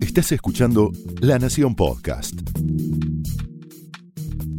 Estás 0.00 0.30
escuchando 0.30 0.92
La 1.20 1.38
Nación 1.38 1.74
Podcast. 1.74 2.34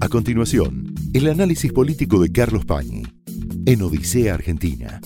A 0.02 0.10
continuación, 0.10 0.94
el 1.14 1.30
análisis 1.30 1.72
político 1.72 2.20
de 2.20 2.32
Carlos 2.32 2.66
Pañi 2.66 3.04
en 3.66 3.82
Odisea 3.82 4.34
Argentina. 4.34 5.00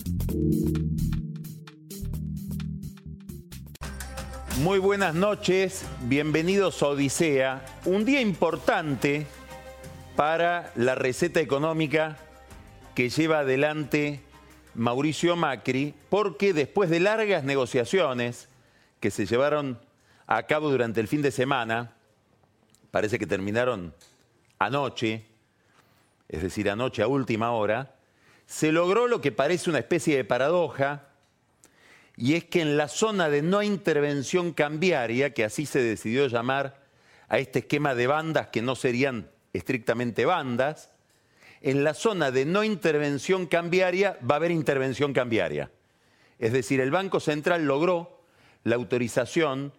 Muy 4.63 4.79
buenas 4.79 5.14
noches, 5.14 5.86
bienvenidos 6.08 6.82
a 6.82 6.88
Odisea, 6.88 7.66
un 7.86 8.06
día 8.06 8.22
importante 8.22 9.28
para 10.16 10.74
la 10.76 10.96
receta 10.96 11.40
económica 11.40 12.18
que 12.96 13.10
lleva 13.10 13.40
adelante 13.40 14.22
Mauricio 14.76 15.36
Macri, 15.36 15.94
porque 16.10 16.54
después 16.54 16.90
de 16.90 17.00
largas 17.00 17.44
negociaciones 17.44 18.48
que 19.00 19.11
se 19.11 19.25
llevaron 19.25 19.79
a 20.27 20.43
cabo 20.43 20.70
durante 20.70 20.99
el 20.99 21.07
fin 21.07 21.21
de 21.21 21.31
semana, 21.31 21.95
parece 22.91 23.17
que 23.17 23.27
terminaron 23.27 23.94
anoche, 24.59 25.26
es 26.27 26.44
decir, 26.44 26.70
anoche 26.70 27.02
a 27.02 27.07
última 27.07 27.52
hora, 27.52 27.95
se 28.45 28.71
logró 28.71 29.07
lo 29.07 29.21
que 29.21 29.31
parece 29.31 29.70
una 29.70 29.80
especie 29.80 30.17
de 30.17 30.26
paradoja, 30.26 31.07
y 32.17 32.35
es 32.35 32.43
que 32.43 32.62
en 32.62 32.77
la 32.77 32.88
zona 32.88 33.30
de 33.30 33.41
no 33.41 33.63
intervención 33.63 34.52
cambiaria, 34.52 35.34
que 35.34 35.45
así 35.45 35.66
se 35.66 35.81
decidió 35.81 36.27
llamar 36.27 36.84
a 37.29 37.40
este 37.40 37.59
esquema 37.59 37.95
de 37.95 38.07
bandas 38.07 38.48
que 38.48 38.62
no 38.62 38.76
serían 38.76 39.29
estrictamente 39.54 40.26
bandas, 40.26 40.91
en 41.62 41.84
la 41.84 41.93
zona 41.93 42.31
de 42.31 42.45
no 42.45 42.63
intervención 42.63 43.45
cambiaria 43.45 44.18
va 44.29 44.35
a 44.35 44.38
haber 44.38 44.52
intervención 44.52 45.13
cambiaria. 45.13 45.71
Es 46.40 46.54
decir, 46.54 46.79
el 46.81 46.91
Banco 46.91 47.20
Central 47.20 47.66
logró 47.66 48.19
la 48.63 48.76
autorización 48.76 49.73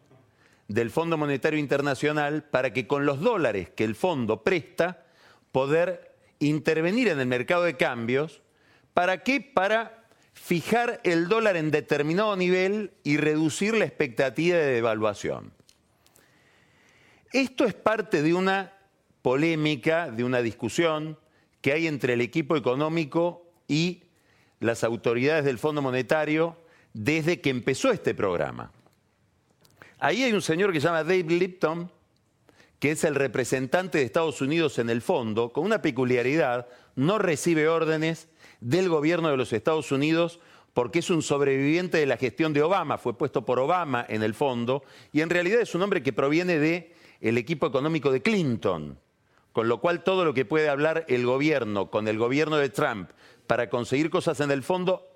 del 0.69 0.91
Fondo 0.91 1.17
Monetario 1.17 1.59
Internacional 1.59 2.45
para 2.45 2.73
que 2.73 2.87
con 2.87 3.05
los 3.05 3.21
dólares 3.21 3.71
que 3.71 3.85
el 3.85 3.95
fondo 3.95 4.43
presta, 4.43 5.05
poder 5.53 6.15
intervenir 6.39 7.09
en 7.09 7.19
el 7.19 7.27
mercado 7.27 7.65
de 7.65 7.77
cambios. 7.77 8.41
¿Para 8.95 9.23
qué? 9.23 9.41
Para 9.41 10.05
fijar 10.33 11.01
el 11.05 11.29
dólar 11.29 11.57
en 11.57 11.71
determinado 11.71 12.37
nivel 12.37 12.93
y 13.03 13.17
reducir 13.17 13.75
la 13.75 13.85
expectativa 13.85 14.57
de 14.57 14.75
devaluación. 14.75 15.53
Esto 17.33 17.65
es 17.65 17.75
parte 17.75 18.23
de 18.23 18.35
una 18.35 18.73
polémica, 19.23 20.11
de 20.11 20.25
una 20.25 20.41
discusión 20.41 21.19
que 21.61 21.73
hay 21.73 21.87
entre 21.87 22.15
el 22.15 22.21
equipo 22.21 22.57
económico 22.57 23.47
y 23.69 24.05
las 24.61 24.83
autoridades 24.83 25.45
del 25.45 25.59
Fondo 25.59 25.83
Monetario 25.83 26.57
desde 26.93 27.41
que 27.41 27.51
empezó 27.51 27.91
este 27.91 28.15
programa. 28.15 28.73
Ahí 29.99 30.23
hay 30.23 30.33
un 30.33 30.43
señor 30.43 30.73
que 30.73 30.81
se 30.81 30.87
llama 30.87 31.05
Dave 31.05 31.25
Lipton, 31.25 31.91
que 32.79 32.93
es 32.93 33.05
el 33.05 33.15
representante 33.15 33.99
de 33.99 34.05
Estados 34.05 34.41
Unidos 34.41 34.79
en 34.79 34.89
el 34.89 35.03
fondo, 35.03 35.53
con 35.53 35.65
una 35.65 35.83
peculiaridad, 35.83 36.67
no 36.97 37.19
recibe 37.19 37.69
órdenes 37.69 38.29
del 38.61 38.89
gobierno 38.89 39.29
de 39.31 39.37
los 39.37 39.53
Estados 39.53 39.93
Unidos 39.93 40.41
porque 40.73 41.01
es 41.01 41.11
un 41.11 41.23
sobreviviente 41.23 41.99
de 41.99 42.07
la 42.07 42.17
gestión 42.17 42.53
de 42.53 42.63
Obama, 42.63 42.97
fue 42.97 43.17
puesto 43.17 43.45
por 43.45 43.59
Obama 43.59 44.07
en 44.09 44.23
el 44.23 44.35
fondo, 44.35 44.85
y 45.13 45.21
en 45.21 45.31
realidad 45.31 45.61
es 45.61 45.75
un 45.75 45.83
hombre 45.83 46.03
que 46.03 46.13
proviene 46.13 46.59
del 46.59 47.39
equipo 47.39 47.67
económico 47.67 48.13
de 48.13 48.23
Clinton, 48.23 48.99
con 49.53 49.69
lo 49.69 49.81
cual 49.81 50.05
todo 50.05 50.25
lo 50.25 50.33
que 50.33 50.45
puede 50.45 50.69
hablar 50.69 51.05
el 51.09 51.27
gobierno 51.27 51.91
con 51.91 52.07
el 52.09 52.19
gobierno 52.19 52.57
de 52.57 52.71
Trump 52.71 53.11
para 53.47 53.69
conseguir 53.69 54.11
cosas 54.11 54.41
en 54.41 54.53
el 54.53 54.63
fondo, 54.63 55.07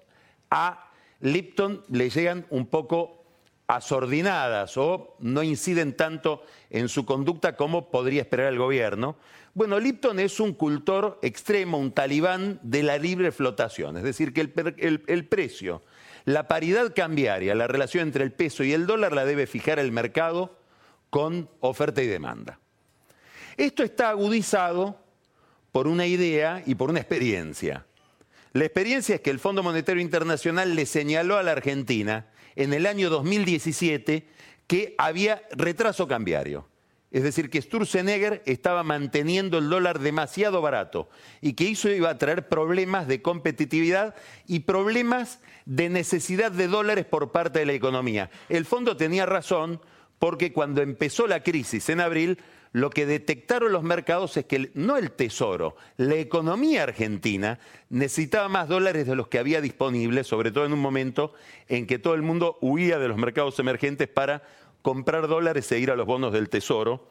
a 0.51 0.84
Lipton 1.25 1.83
le 1.91 2.11
llegan 2.11 2.47
un 2.51 2.67
poco 2.67 3.25
asordinadas 3.67 4.77
o 4.77 5.17
no 5.21 5.43
inciden 5.43 5.97
tanto 5.97 6.45
en 6.69 6.91
su 6.91 7.07
conducta 7.07 7.57
como 7.57 7.91
podría 7.91 8.21
esperar 8.21 8.53
el 8.53 8.59
gobierno. 8.59 9.17
Bueno, 9.55 9.81
Lipton 9.81 10.19
es 10.21 10.39
un 10.39 10.53
cultor 10.53 11.19
extremo, 11.23 11.79
un 11.79 11.93
talibán 11.93 12.61
de 12.63 12.83
la 12.83 12.99
libre 12.99 13.33
flotación, 13.33 13.97
es 13.97 14.03
decir, 14.03 14.35
que 14.35 14.43
el, 14.43 15.25
precio, 15.27 15.83
la 16.27 16.47
paridad 16.47 16.93
cambiaria, 16.95 17.55
la 17.55 17.69
relación 17.69 18.03
entre 18.03 18.23
el 18.23 18.33
peso 18.33 18.63
y 18.63 18.75
el 18.75 18.87
dólar 18.87 19.15
la 19.15 19.25
debe 19.25 19.47
fijar 19.47 19.79
el 19.79 19.93
mercado 19.93 20.59
con 21.09 21.49
oferta 21.61 22.03
y 22.03 22.07
demanda. 22.07 22.59
Esto 23.57 23.83
está 23.83 24.11
agudizado 24.11 24.99
por 25.73 25.87
una 25.87 26.07
idea 26.07 26.63
y 26.67 26.75
por 26.75 26.91
una 26.91 27.01
experiencia. 27.01 27.87
La 28.55 28.65
experiencia 28.65 29.17
es 29.17 29.21
que 29.21 29.31
el 29.31 29.41
Fondo 29.41 29.65
Monetario 29.65 30.01
Internacional 30.01 30.77
le 30.77 30.87
señaló 30.87 31.37
a 31.37 31.43
la 31.43 31.51
Argentina 31.51 32.29
en 32.55 32.73
el 32.73 32.87
año 32.87 33.11
2017 33.11 34.29
que 34.69 34.95
había 34.97 35.43
retraso 35.51 36.07
cambiario. 36.07 36.69
Es 37.11 37.25
decir, 37.25 37.51
que 37.51 37.61
Sturzenegger 37.61 38.45
estaba 38.47 38.85
manteniendo 38.85 39.59
el 39.59 39.69
dólar 39.69 39.99
demasiado 39.99 40.63
barato 40.63 41.09
y 41.41 41.55
que 41.55 41.69
eso 41.69 41.91
iba 41.91 42.11
a 42.11 42.19
traer 42.19 42.49
problemas 42.49 43.09
de 43.09 43.23
competitividad 43.23 44.15
y 44.47 44.61
problemas 44.61 45.41
de 45.65 45.89
necesidad 45.89 46.53
de 46.53 46.69
dólares 46.69 47.07
por 47.07 47.33
parte 47.33 47.59
de 47.59 47.67
la 47.67 47.73
economía. 47.73 48.31
El 48.49 48.67
fondo 48.67 48.97
tenía 48.97 49.27
razón 49.27 49.81
porque 50.21 50.53
cuando 50.53 50.81
empezó 50.81 51.27
la 51.27 51.43
crisis 51.43 51.89
en 51.89 52.01
abril, 52.01 52.39
lo 52.75 52.91
que 52.91 53.07
detectaron 53.07 53.71
los 53.71 53.85
mercados 53.85 54.37
es 54.37 54.47
que 54.47 54.73
no 54.75 54.97
el 54.97 55.13
tesoro, 55.13 55.77
la 55.97 56.17
economía 56.17 56.83
argentina 56.83 57.61
necesitaba 57.89 58.49
más 58.49 58.69
dólares 58.69 59.07
de 59.07 59.15
los 59.15 59.29
que 59.29 59.39
había 59.39 59.61
disponibles, 59.61 60.27
sobre 60.27 60.51
todo 60.51 60.67
en 60.67 60.73
un 60.73 60.81
momento 60.81 61.35
en 61.69 61.87
que 61.87 62.01
todo 62.01 62.15
el 62.15 62.23
mundo 62.23 62.59
huía 62.61 62.99
de 62.99 63.07
los 63.07 63.17
mercados 63.17 63.61
emergentes 63.61 64.09
para 64.09 64.43
comprar 64.83 65.29
dólares 65.29 65.71
e 65.71 65.79
ir 65.79 65.93
a 65.93 65.95
los 65.95 66.05
bonos 66.05 66.33
del 66.33 66.49
tesoro, 66.49 67.09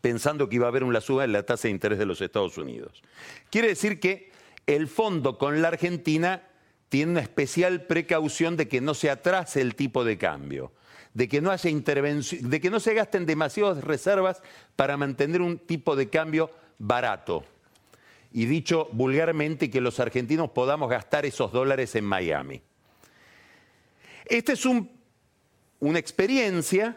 pensando 0.00 0.48
que 0.48 0.56
iba 0.56 0.66
a 0.66 0.70
haber 0.70 0.82
una 0.82 1.00
suba 1.00 1.22
en 1.22 1.34
la 1.34 1.44
tasa 1.44 1.68
de 1.68 1.72
interés 1.72 2.00
de 2.00 2.06
los 2.06 2.20
Estados 2.20 2.58
Unidos. 2.58 3.00
Quiere 3.48 3.68
decir 3.68 4.00
que 4.00 4.32
el 4.66 4.88
fondo 4.88 5.38
con 5.38 5.62
la 5.62 5.68
Argentina 5.68 6.42
tiene 6.88 7.12
una 7.12 7.20
especial 7.20 7.82
precaución 7.82 8.56
de 8.56 8.66
que 8.66 8.80
no 8.80 8.94
se 8.94 9.08
atrase 9.08 9.60
el 9.60 9.76
tipo 9.76 10.02
de 10.02 10.18
cambio 10.18 10.72
de 11.14 11.28
que 11.28 11.40
no 11.40 11.50
haya 11.50 11.70
intervención, 11.70 12.48
de 12.48 12.60
que 12.60 12.70
no 12.70 12.80
se 12.80 12.94
gasten 12.94 13.26
demasiadas 13.26 13.82
reservas 13.82 14.42
para 14.76 14.96
mantener 14.96 15.42
un 15.42 15.58
tipo 15.58 15.96
de 15.96 16.08
cambio 16.08 16.50
barato. 16.78 17.44
Y 18.32 18.46
dicho 18.46 18.88
vulgarmente, 18.92 19.70
que 19.70 19.80
los 19.80 19.98
argentinos 19.98 20.50
podamos 20.50 20.88
gastar 20.88 21.26
esos 21.26 21.50
dólares 21.50 21.94
en 21.96 22.04
Miami. 22.04 22.62
Esta 24.26 24.52
es 24.52 24.64
una 24.64 25.98
experiencia, 25.98 26.96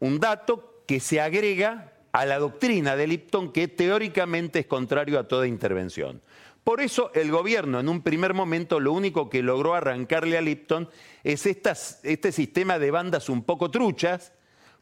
un 0.00 0.20
dato 0.20 0.82
que 0.86 1.00
se 1.00 1.20
agrega 1.20 1.94
a 2.12 2.26
la 2.26 2.38
doctrina 2.38 2.94
de 2.94 3.06
Lipton 3.06 3.50
que 3.52 3.66
teóricamente 3.68 4.60
es 4.60 4.66
contrario 4.66 5.18
a 5.18 5.26
toda 5.26 5.46
intervención. 5.46 6.20
Por 6.64 6.80
eso 6.80 7.10
el 7.14 7.30
gobierno 7.30 7.78
en 7.78 7.90
un 7.90 8.00
primer 8.00 8.32
momento 8.32 8.80
lo 8.80 8.94
único 8.94 9.28
que 9.28 9.42
logró 9.42 9.74
arrancarle 9.74 10.38
a 10.38 10.40
Lipton 10.40 10.88
es 11.22 11.44
este 11.44 12.32
sistema 12.32 12.78
de 12.78 12.90
bandas 12.90 13.28
un 13.28 13.44
poco 13.44 13.70
truchas, 13.70 14.32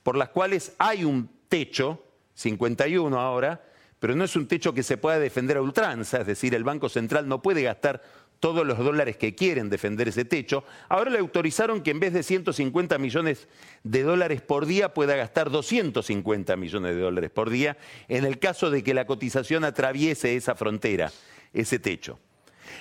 por 0.04 0.16
las 0.16 0.28
cuales 0.28 0.74
hay 0.78 1.04
un 1.04 1.28
techo, 1.48 2.04
51 2.34 3.20
ahora, 3.20 3.64
pero 3.98 4.14
no 4.14 4.24
es 4.24 4.36
un 4.36 4.46
techo 4.46 4.72
que 4.72 4.84
se 4.84 4.96
pueda 4.96 5.18
defender 5.18 5.56
a 5.56 5.62
ultranza, 5.62 6.20
es 6.20 6.26
decir, 6.26 6.54
el 6.54 6.64
Banco 6.64 6.88
Central 6.88 7.28
no 7.28 7.42
puede 7.42 7.62
gastar 7.62 8.00
todos 8.38 8.66
los 8.66 8.78
dólares 8.78 9.16
que 9.16 9.34
quieren 9.34 9.68
defender 9.68 10.08
ese 10.08 10.24
techo. 10.24 10.64
Ahora 10.88 11.10
le 11.10 11.18
autorizaron 11.18 11.80
que 11.82 11.92
en 11.92 12.00
vez 12.00 12.12
de 12.12 12.24
150 12.24 12.98
millones 12.98 13.48
de 13.84 14.02
dólares 14.02 14.40
por 14.40 14.66
día 14.66 14.94
pueda 14.94 15.14
gastar 15.14 15.50
250 15.50 16.56
millones 16.56 16.94
de 16.94 17.00
dólares 17.00 17.30
por 17.30 17.50
día 17.50 17.76
en 18.08 18.24
el 18.24 18.38
caso 18.38 18.70
de 18.70 18.82
que 18.82 18.94
la 18.94 19.06
cotización 19.06 19.62
atraviese 19.62 20.34
esa 20.34 20.56
frontera 20.56 21.12
ese 21.52 21.78
techo. 21.78 22.18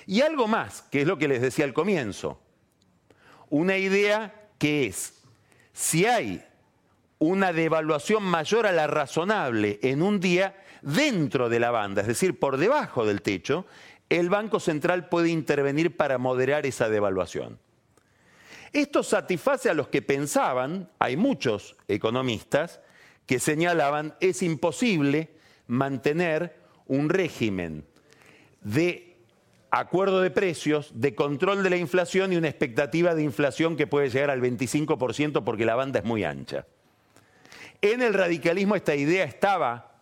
Y 0.06 0.22
algo 0.22 0.48
más, 0.48 0.84
que 0.84 1.02
es 1.02 1.08
lo 1.08 1.18
que 1.18 1.28
les 1.28 1.42
decía 1.42 1.66
al 1.66 1.74
comienzo. 1.74 2.40
Una 3.50 3.78
idea 3.78 4.50
que 4.58 4.86
es, 4.86 5.22
si 5.74 6.06
hay 6.06 6.44
una 7.20 7.54
devaluación 7.54 8.24
mayor 8.24 8.66
a 8.66 8.72
la 8.72 8.88
razonable 8.88 9.80
en 9.84 10.02
un 10.02 10.20
día 10.20 10.56
dentro 10.82 11.50
de 11.50 11.60
la 11.60 11.72
banda, 11.72 12.02
es 12.02 12.08
decir, 12.08 12.40
por 12.40 12.58
debajo 12.58 13.06
del 13.06 13.22
techo, 13.22 13.66
el 14.10 14.30
Banco 14.30 14.60
Central 14.60 15.08
puede 15.08 15.30
intervenir 15.30 15.96
para 15.96 16.18
moderar 16.18 16.66
esa 16.66 16.90
devaluación. 16.90 17.60
Esto 18.74 19.04
satisface 19.04 19.70
a 19.70 19.74
los 19.74 19.90
que 19.90 20.02
pensaban, 20.02 20.90
hay 20.98 21.18
muchos 21.18 21.76
economistas 21.88 22.80
que 23.26 23.40
señalaban, 23.40 24.16
es 24.20 24.42
imposible 24.42 25.30
mantener 25.68 26.58
un 26.88 27.10
régimen 27.10 27.86
de 28.62 29.18
acuerdo 29.72 30.22
de 30.22 30.32
precios, 30.32 30.92
de 30.94 31.16
control 31.16 31.64
de 31.64 31.70
la 31.70 31.78
inflación 31.78 32.34
y 32.34 32.38
una 32.38 32.50
expectativa 32.50 33.16
de 33.16 33.24
inflación 33.24 33.78
que 33.78 33.88
puede 33.88 34.10
llegar 34.10 34.30
al 34.30 34.42
25% 34.42 35.44
porque 35.44 35.66
la 35.66 35.76
banda 35.76 36.00
es 36.00 36.06
muy 36.06 36.24
ancha. 36.24 36.66
En 37.82 38.02
el 38.02 38.14
radicalismo 38.14 38.76
esta 38.76 38.96
idea 38.96 39.24
estaba 39.24 39.96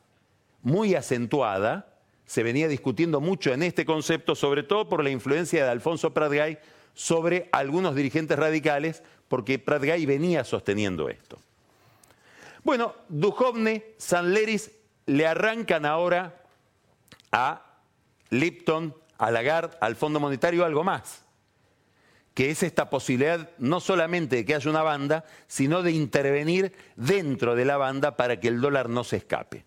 muy 0.63 0.95
acentuada, 0.95 1.93
se 2.25 2.43
venía 2.43 2.67
discutiendo 2.67 3.21
mucho 3.21 3.53
en 3.53 3.63
este 3.63 3.85
concepto, 3.85 4.35
sobre 4.35 4.63
todo 4.63 4.89
por 4.89 5.03
la 5.03 5.09
influencia 5.09 5.63
de 5.63 5.71
Alfonso 5.71 6.13
Pratgay 6.13 6.59
sobre 6.93 7.47
algunos 7.51 7.95
dirigentes 7.95 8.37
radicales, 8.37 9.03
porque 9.29 9.59
Pratgay 9.59 10.05
venía 10.05 10.43
sosteniendo 10.43 11.07
esto. 11.07 11.39
Bueno, 12.63 12.95
Duhovne, 13.07 13.93
Sanleris 13.97 14.71
le 15.05 15.25
arrancan 15.25 15.85
ahora 15.85 16.43
a 17.31 17.68
Lipton, 18.29 18.95
a 19.17 19.31
Lagarde, 19.31 19.77
al 19.81 19.95
Fondo 19.95 20.19
Monetario 20.19 20.65
algo 20.65 20.83
más, 20.83 21.23
que 22.33 22.51
es 22.51 22.63
esta 22.63 22.89
posibilidad 22.89 23.49
no 23.57 23.79
solamente 23.79 24.37
de 24.37 24.45
que 24.45 24.55
haya 24.55 24.69
una 24.69 24.83
banda, 24.83 25.25
sino 25.47 25.83
de 25.83 25.91
intervenir 25.91 26.73
dentro 26.95 27.55
de 27.55 27.65
la 27.65 27.77
banda 27.77 28.15
para 28.15 28.39
que 28.39 28.47
el 28.47 28.61
dólar 28.61 28.89
no 28.89 29.03
se 29.03 29.17
escape. 29.17 29.65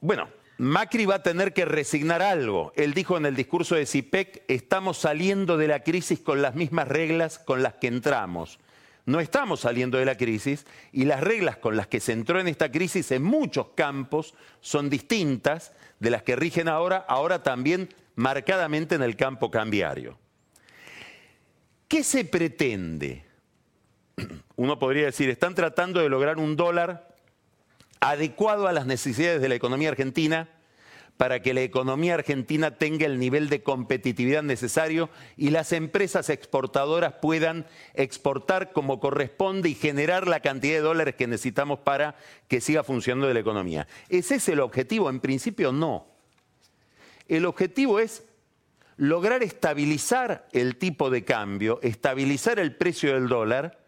Bueno, 0.00 0.28
Macri 0.58 1.04
va 1.04 1.16
a 1.16 1.22
tener 1.22 1.52
que 1.52 1.64
resignar 1.64 2.22
algo. 2.22 2.72
Él 2.76 2.94
dijo 2.94 3.16
en 3.16 3.26
el 3.26 3.34
discurso 3.34 3.74
de 3.74 3.86
CIPEC, 3.86 4.44
estamos 4.48 4.98
saliendo 4.98 5.56
de 5.56 5.66
la 5.66 5.82
crisis 5.82 6.20
con 6.20 6.42
las 6.42 6.54
mismas 6.54 6.88
reglas 6.88 7.38
con 7.38 7.62
las 7.62 7.74
que 7.74 7.88
entramos. 7.88 8.58
No 9.06 9.20
estamos 9.20 9.60
saliendo 9.60 9.98
de 9.98 10.06
la 10.06 10.16
crisis 10.16 10.64
y 10.90 11.04
las 11.04 11.20
reglas 11.20 11.58
con 11.58 11.76
las 11.76 11.86
que 11.86 12.00
se 12.00 12.12
entró 12.12 12.40
en 12.40 12.48
esta 12.48 12.70
crisis 12.70 13.10
en 13.10 13.22
muchos 13.22 13.68
campos 13.74 14.34
son 14.60 14.88
distintas 14.88 15.72
de 16.00 16.10
las 16.10 16.22
que 16.22 16.36
rigen 16.36 16.68
ahora, 16.68 17.04
ahora 17.06 17.42
también 17.42 17.90
marcadamente 18.14 18.94
en 18.94 19.02
el 19.02 19.16
campo 19.16 19.50
cambiario. 19.50 20.18
¿Qué 21.86 22.02
se 22.02 22.24
pretende? 22.24 23.24
Uno 24.56 24.78
podría 24.78 25.06
decir, 25.06 25.28
están 25.28 25.54
tratando 25.54 26.00
de 26.00 26.08
lograr 26.08 26.38
un 26.38 26.56
dólar 26.56 27.14
adecuado 28.00 28.68
a 28.68 28.72
las 28.72 28.86
necesidades 28.86 29.40
de 29.42 29.48
la 29.48 29.54
economía 29.54 29.90
argentina 29.90 30.48
para 31.16 31.40
que 31.40 31.54
la 31.54 31.62
economía 31.62 32.14
argentina 32.14 32.72
tenga 32.72 33.06
el 33.06 33.18
nivel 33.18 33.48
de 33.48 33.62
competitividad 33.62 34.42
necesario 34.42 35.10
y 35.36 35.50
las 35.50 35.72
empresas 35.72 36.28
exportadoras 36.28 37.14
puedan 37.22 37.66
exportar 37.94 38.72
como 38.72 39.00
corresponde 39.00 39.68
y 39.68 39.74
generar 39.74 40.26
la 40.26 40.40
cantidad 40.40 40.74
de 40.74 40.80
dólares 40.80 41.14
que 41.14 41.26
necesitamos 41.26 41.78
para 41.80 42.16
que 42.48 42.60
siga 42.60 42.82
funcionando 42.82 43.32
la 43.32 43.40
economía. 43.40 43.86
¿Ese 44.08 44.36
es 44.36 44.48
el 44.48 44.60
objetivo? 44.60 45.08
En 45.08 45.20
principio 45.20 45.72
no. 45.72 46.06
El 47.28 47.46
objetivo 47.46 48.00
es 48.00 48.24
lograr 48.96 49.42
estabilizar 49.42 50.46
el 50.52 50.76
tipo 50.76 51.10
de 51.10 51.24
cambio, 51.24 51.78
estabilizar 51.82 52.58
el 52.58 52.74
precio 52.76 53.14
del 53.14 53.28
dólar. 53.28 53.78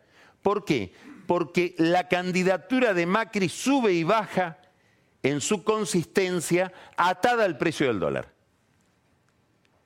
¿Por 0.43 0.64
qué? 0.64 0.93
porque 1.26 1.75
la 1.78 2.08
candidatura 2.08 2.94
de 2.94 3.06
Macri 3.06 3.49
sube 3.49 3.93
y 3.93 4.05
baja 4.05 4.58
en 5.26 5.40
su 5.40 5.64
consistencia 5.64 6.73
atada 6.96 7.44
al 7.44 7.58
precio 7.58 7.88
del 7.88 7.99
dólar. 7.99 8.32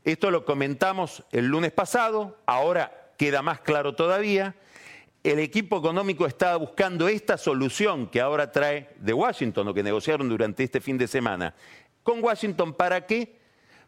Esto 0.05 0.31
lo 0.31 0.45
comentamos 0.45 1.25
el 1.33 1.47
lunes 1.47 1.73
pasado, 1.73 2.39
ahora 2.45 3.13
queda 3.17 3.41
más 3.41 3.61
claro 3.61 3.95
todavía. 3.95 4.55
El 5.23 5.39
equipo 5.39 5.79
económico 5.79 6.27
está 6.27 6.57
buscando 6.57 7.09
esta 7.09 7.39
solución 7.39 8.07
que 8.09 8.21
ahora 8.21 8.53
trae 8.53 8.91
de 8.99 9.15
Washington 9.15 9.69
o 9.69 9.75
que 9.75 9.83
negociaron 9.83 10.29
durante 10.29 10.63
este 10.63 10.81
fin 10.81 10.99
de 10.99 11.09
semana 11.09 11.55
con 12.03 12.23
Washington. 12.23 12.75
¿Para 12.75 13.07
qué? 13.07 13.39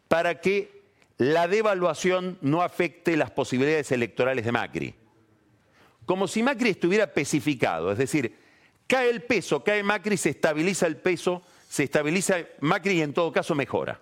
Para 0.08 0.40
que 0.40 0.82
la 1.18 1.48
devaluación 1.48 2.38
no 2.40 2.62
afecte 2.62 3.14
las 3.14 3.30
posibilidades 3.30 3.92
electorales 3.92 4.46
de 4.46 4.52
Macri 4.52 4.94
como 6.06 6.26
si 6.26 6.42
Macri 6.42 6.70
estuviera 6.70 7.04
especificado, 7.04 7.92
es 7.92 7.98
decir, 7.98 8.36
cae 8.92 9.08
el 9.08 9.22
peso, 9.22 9.64
cae 9.64 9.82
Macri, 9.82 10.18
se 10.18 10.28
estabiliza 10.28 10.86
el 10.86 10.98
peso, 10.98 11.42
se 11.66 11.84
estabiliza 11.84 12.36
Macri 12.60 12.98
y 12.98 13.00
en 13.00 13.14
todo 13.14 13.32
caso 13.32 13.54
mejora. 13.54 13.98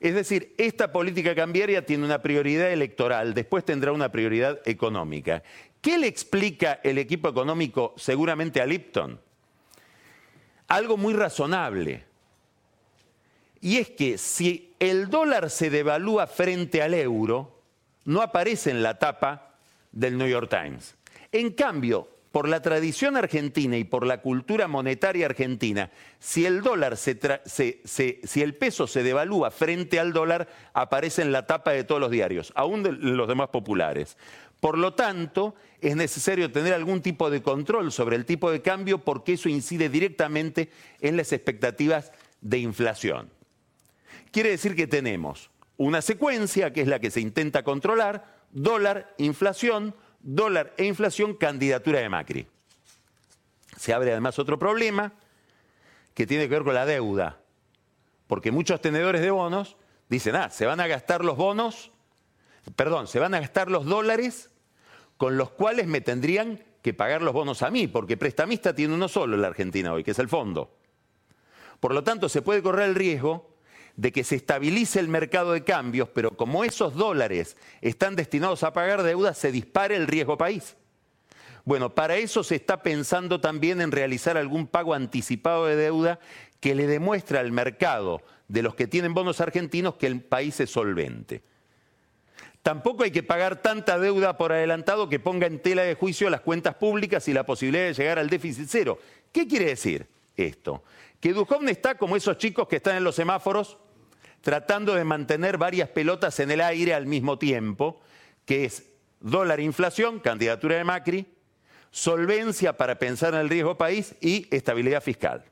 Es 0.00 0.14
decir, 0.14 0.54
esta 0.56 0.90
política 0.90 1.34
cambiaria 1.34 1.84
tiene 1.84 2.06
una 2.06 2.22
prioridad 2.22 2.72
electoral, 2.72 3.34
después 3.34 3.62
tendrá 3.62 3.92
una 3.92 4.10
prioridad 4.10 4.58
económica. 4.64 5.42
¿Qué 5.82 5.98
le 5.98 6.06
explica 6.06 6.80
el 6.82 6.96
equipo 6.96 7.28
económico 7.28 7.92
seguramente 7.98 8.62
a 8.62 8.64
Lipton? 8.64 9.20
Algo 10.68 10.96
muy 10.96 11.12
razonable. 11.12 12.06
Y 13.60 13.76
es 13.76 13.90
que 13.90 14.16
si 14.16 14.72
el 14.78 15.10
dólar 15.10 15.50
se 15.50 15.68
devalúa 15.68 16.26
frente 16.26 16.80
al 16.80 16.94
euro, 16.94 17.60
no 18.06 18.22
aparece 18.22 18.70
en 18.70 18.82
la 18.82 18.98
tapa 18.98 19.56
del 19.92 20.16
New 20.16 20.26
York 20.26 20.48
Times. 20.48 20.94
En 21.30 21.50
cambio, 21.50 22.08
por 22.32 22.48
la 22.48 22.62
tradición 22.62 23.16
argentina 23.16 23.76
y 23.76 23.84
por 23.84 24.06
la 24.06 24.22
cultura 24.22 24.66
monetaria 24.66 25.26
argentina, 25.26 25.90
si 26.18 26.46
el 26.46 26.62
dólar 26.62 26.96
si 26.96 28.40
el 28.42 28.54
peso 28.54 28.86
se 28.86 29.02
devalúa 29.02 29.50
frente 29.50 30.00
al 30.00 30.14
dólar, 30.14 30.48
aparece 30.72 31.22
en 31.22 31.30
la 31.30 31.46
tapa 31.46 31.72
de 31.72 31.84
todos 31.84 32.00
los 32.00 32.10
diarios, 32.10 32.52
aún 32.56 32.82
de 32.82 32.92
los 32.92 33.28
demás 33.28 33.50
populares. 33.50 34.16
Por 34.60 34.78
lo 34.78 34.94
tanto, 34.94 35.54
es 35.80 35.94
necesario 35.94 36.50
tener 36.50 36.72
algún 36.72 37.02
tipo 37.02 37.28
de 37.30 37.42
control 37.42 37.92
sobre 37.92 38.16
el 38.16 38.24
tipo 38.24 38.50
de 38.50 38.62
cambio 38.62 38.98
porque 38.98 39.34
eso 39.34 39.48
incide 39.48 39.88
directamente 39.88 40.70
en 41.00 41.16
las 41.16 41.32
expectativas 41.32 42.12
de 42.40 42.58
inflación. 42.58 43.28
Quiere 44.30 44.50
decir 44.50 44.74
que 44.74 44.86
tenemos 44.86 45.50
una 45.76 46.00
secuencia, 46.00 46.72
que 46.72 46.80
es 46.80 46.88
la 46.88 47.00
que 47.00 47.10
se 47.10 47.20
intenta 47.20 47.62
controlar, 47.62 48.24
dólar, 48.52 49.14
inflación, 49.18 49.94
dólar 50.22 50.72
e 50.76 50.84
inflación, 50.84 51.34
candidatura 51.34 52.00
de 52.00 52.08
Macri. 52.08 52.46
Se 53.76 53.92
abre 53.92 54.12
además 54.12 54.38
otro 54.38 54.58
problema 54.58 55.12
que 56.14 56.26
tiene 56.26 56.44
que 56.44 56.54
ver 56.54 56.62
con 56.62 56.74
la 56.74 56.86
deuda, 56.86 57.40
porque 58.26 58.52
muchos 58.52 58.80
tenedores 58.80 59.20
de 59.22 59.30
bonos 59.30 59.76
dicen, 60.08 60.36
ah, 60.36 60.50
se 60.50 60.66
van 60.66 60.80
a 60.80 60.86
gastar 60.86 61.24
los 61.24 61.36
bonos, 61.36 61.90
perdón, 62.76 63.08
se 63.08 63.18
van 63.18 63.34
a 63.34 63.40
gastar 63.40 63.70
los 63.70 63.84
dólares 63.84 64.50
con 65.16 65.36
los 65.36 65.50
cuales 65.50 65.86
me 65.86 66.00
tendrían 66.00 66.62
que 66.82 66.94
pagar 66.94 67.22
los 67.22 67.32
bonos 67.32 67.62
a 67.62 67.70
mí, 67.70 67.86
porque 67.86 68.16
prestamista 68.16 68.74
tiene 68.74 68.94
uno 68.94 69.08
solo 69.08 69.36
en 69.36 69.42
la 69.42 69.48
Argentina 69.48 69.92
hoy, 69.92 70.04
que 70.04 70.10
es 70.10 70.18
el 70.18 70.28
fondo. 70.28 70.76
Por 71.80 71.94
lo 71.94 72.04
tanto, 72.04 72.28
se 72.28 72.42
puede 72.42 72.62
correr 72.62 72.88
el 72.88 72.94
riesgo 72.94 73.51
de 73.96 74.12
que 74.12 74.24
se 74.24 74.36
estabilice 74.36 75.00
el 75.00 75.08
mercado 75.08 75.52
de 75.52 75.64
cambios, 75.64 76.08
pero 76.08 76.30
como 76.30 76.64
esos 76.64 76.94
dólares 76.94 77.56
están 77.80 78.16
destinados 78.16 78.62
a 78.62 78.72
pagar 78.72 79.02
deudas, 79.02 79.38
se 79.38 79.52
dispare 79.52 79.96
el 79.96 80.06
riesgo 80.06 80.38
país. 80.38 80.76
Bueno, 81.64 81.94
para 81.94 82.16
eso 82.16 82.42
se 82.42 82.56
está 82.56 82.82
pensando 82.82 83.40
también 83.40 83.80
en 83.80 83.92
realizar 83.92 84.36
algún 84.36 84.66
pago 84.66 84.94
anticipado 84.94 85.66
de 85.66 85.76
deuda 85.76 86.18
que 86.60 86.74
le 86.74 86.86
demuestre 86.86 87.38
al 87.38 87.52
mercado 87.52 88.22
de 88.48 88.62
los 88.62 88.74
que 88.74 88.86
tienen 88.86 89.14
bonos 89.14 89.40
argentinos 89.40 89.94
que 89.94 90.06
el 90.06 90.20
país 90.20 90.58
es 90.60 90.70
solvente. 90.70 91.42
Tampoco 92.62 93.02
hay 93.02 93.10
que 93.10 93.24
pagar 93.24 93.60
tanta 93.60 93.98
deuda 93.98 94.36
por 94.36 94.52
adelantado 94.52 95.08
que 95.08 95.18
ponga 95.18 95.48
en 95.48 95.60
tela 95.60 95.82
de 95.82 95.96
juicio 95.96 96.30
las 96.30 96.42
cuentas 96.42 96.76
públicas 96.76 97.26
y 97.26 97.32
la 97.32 97.44
posibilidad 97.44 97.86
de 97.86 97.94
llegar 97.94 98.18
al 98.18 98.30
déficit 98.30 98.66
cero. 98.68 98.98
¿Qué 99.32 99.48
quiere 99.48 99.66
decir 99.66 100.06
esto? 100.36 100.84
Que 101.22 101.32
Duhovne 101.32 101.70
está 101.70 101.94
como 101.94 102.16
esos 102.16 102.36
chicos 102.36 102.66
que 102.66 102.76
están 102.76 102.96
en 102.96 103.04
los 103.04 103.14
semáforos 103.14 103.78
tratando 104.40 104.96
de 104.96 105.04
mantener 105.04 105.56
varias 105.56 105.88
pelotas 105.88 106.40
en 106.40 106.50
el 106.50 106.60
aire 106.60 106.94
al 106.94 107.06
mismo 107.06 107.38
tiempo, 107.38 108.00
que 108.44 108.64
es 108.64 108.90
dólar 109.20 109.60
inflación, 109.60 110.18
candidatura 110.18 110.76
de 110.76 110.82
Macri, 110.82 111.26
solvencia 111.92 112.76
para 112.76 112.98
pensar 112.98 113.34
en 113.34 113.40
el 113.40 113.48
riesgo 113.48 113.78
país 113.78 114.16
y 114.20 114.48
estabilidad 114.50 115.00
fiscal. 115.00 115.44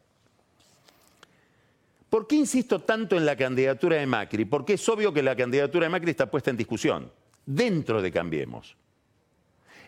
¿Por 2.09 2.27
qué 2.27 2.35
insisto 2.35 2.81
tanto 2.81 3.17
en 3.17 3.25
la 3.25 3.37
candidatura 3.37 3.99
de 3.99 4.07
Macri? 4.07 4.47
Porque 4.47 4.73
es 4.73 4.89
obvio 4.89 5.13
que 5.13 5.23
la 5.23 5.37
candidatura 5.37 5.87
de 5.87 5.91
Macri 5.91 6.11
está 6.11 6.29
puesta 6.29 6.51
en 6.51 6.57
discusión, 6.57 7.13
dentro 7.47 8.03
de 8.03 8.11
Cambiemos. 8.11 8.77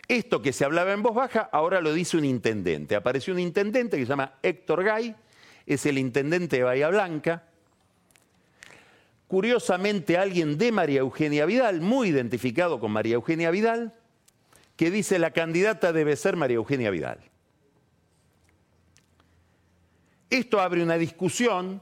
Esto 0.07 0.41
que 0.41 0.53
se 0.53 0.63
hablaba 0.63 0.93
en 0.93 1.03
voz 1.03 1.13
baja, 1.13 1.49
ahora 1.51 1.81
lo 1.81 1.91
dice 1.91 2.15
un 2.15 2.23
intendente. 2.23 2.95
Apareció 2.95 3.33
un 3.33 3.41
intendente 3.41 3.97
que 3.97 4.03
se 4.03 4.09
llama 4.09 4.35
Héctor 4.41 4.85
Gay, 4.85 5.13
es 5.65 5.85
el 5.85 5.97
intendente 5.97 6.57
de 6.57 6.63
Bahía 6.63 6.89
Blanca. 6.89 7.43
Curiosamente, 9.27 10.17
alguien 10.17 10.57
de 10.57 10.71
María 10.71 10.99
Eugenia 10.99 11.45
Vidal, 11.45 11.81
muy 11.81 12.09
identificado 12.09 12.79
con 12.79 12.91
María 12.91 13.15
Eugenia 13.15 13.51
Vidal, 13.51 13.93
que 14.75 14.91
dice 14.91 15.19
la 15.19 15.31
candidata 15.31 15.93
debe 15.93 16.15
ser 16.15 16.35
María 16.35 16.55
Eugenia 16.55 16.91
Vidal. 16.91 17.19
Esto 20.29 20.59
abre 20.59 20.81
una 20.81 20.97
discusión 20.97 21.81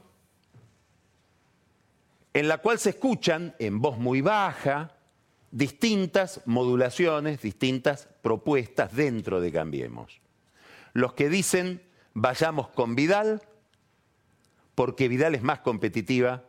en 2.34 2.48
la 2.48 2.58
cual 2.58 2.78
se 2.78 2.90
escuchan 2.90 3.54
en 3.58 3.80
voz 3.80 3.98
muy 3.98 4.20
baja 4.20 4.94
distintas 5.50 6.40
modulaciones, 6.46 7.42
distintas 7.42 8.08
propuestas 8.22 8.94
dentro 8.94 9.40
de 9.40 9.52
Cambiemos. 9.52 10.20
Los 10.92 11.14
que 11.14 11.28
dicen 11.28 11.82
vayamos 12.14 12.68
con 12.68 12.94
Vidal 12.94 13.42
porque 14.74 15.08
Vidal 15.08 15.34
es 15.34 15.42
más 15.42 15.60
competitiva 15.60 16.44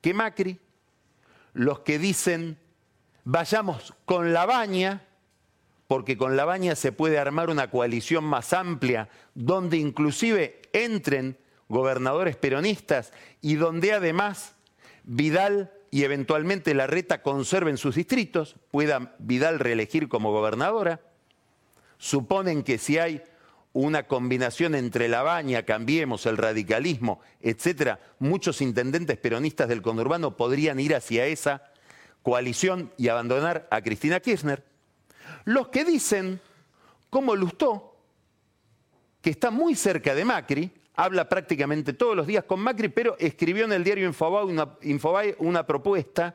que 0.00 0.14
Macri, 0.14 0.58
los 1.52 1.80
que 1.80 1.98
dicen 1.98 2.58
vayamos 3.24 3.94
con 4.04 4.32
la 4.32 4.46
baña, 4.46 5.02
porque 5.86 6.16
con 6.16 6.36
la 6.36 6.44
baña 6.44 6.74
se 6.76 6.92
puede 6.92 7.18
armar 7.18 7.50
una 7.50 7.70
coalición 7.70 8.24
más 8.24 8.52
amplia, 8.52 9.08
donde 9.34 9.76
inclusive 9.76 10.62
entren 10.72 11.38
gobernadores 11.68 12.36
peronistas 12.36 13.12
y 13.40 13.56
donde 13.56 13.92
además 13.92 14.54
Vidal 15.04 15.72
y 15.90 16.04
eventualmente 16.04 16.74
la 16.74 16.86
reta 16.86 17.22
conserven 17.22 17.78
sus 17.78 17.94
distritos, 17.94 18.56
pueda 18.70 19.14
Vidal 19.18 19.58
reelegir 19.58 20.08
como 20.08 20.32
gobernadora. 20.32 21.00
Suponen 21.98 22.62
que 22.62 22.78
si 22.78 22.98
hay 22.98 23.22
una 23.80 24.08
combinación 24.08 24.74
entre 24.74 25.06
la 25.06 25.22
baña, 25.22 25.62
Cambiemos, 25.62 26.26
el 26.26 26.36
radicalismo, 26.36 27.20
etcétera, 27.40 28.00
muchos 28.18 28.60
intendentes 28.60 29.16
peronistas 29.18 29.68
del 29.68 29.82
conurbano 29.82 30.36
podrían 30.36 30.80
ir 30.80 30.96
hacia 30.96 31.26
esa 31.26 31.62
coalición 32.22 32.92
y 32.98 33.06
abandonar 33.06 33.68
a 33.70 33.80
Cristina 33.80 34.18
Kirchner. 34.18 34.64
Los 35.44 35.68
que 35.68 35.84
dicen, 35.84 36.40
como 37.08 37.36
Lustó, 37.36 37.96
que 39.20 39.30
está 39.30 39.52
muy 39.52 39.76
cerca 39.76 40.12
de 40.12 40.24
Macri, 40.24 40.72
habla 40.96 41.28
prácticamente 41.28 41.92
todos 41.92 42.16
los 42.16 42.26
días 42.26 42.42
con 42.42 42.58
Macri, 42.58 42.88
pero 42.88 43.16
escribió 43.20 43.64
en 43.64 43.72
el 43.72 43.84
diario 43.84 44.08
Infobae 44.08 45.36
una, 45.38 45.66
propuesta 45.68 46.34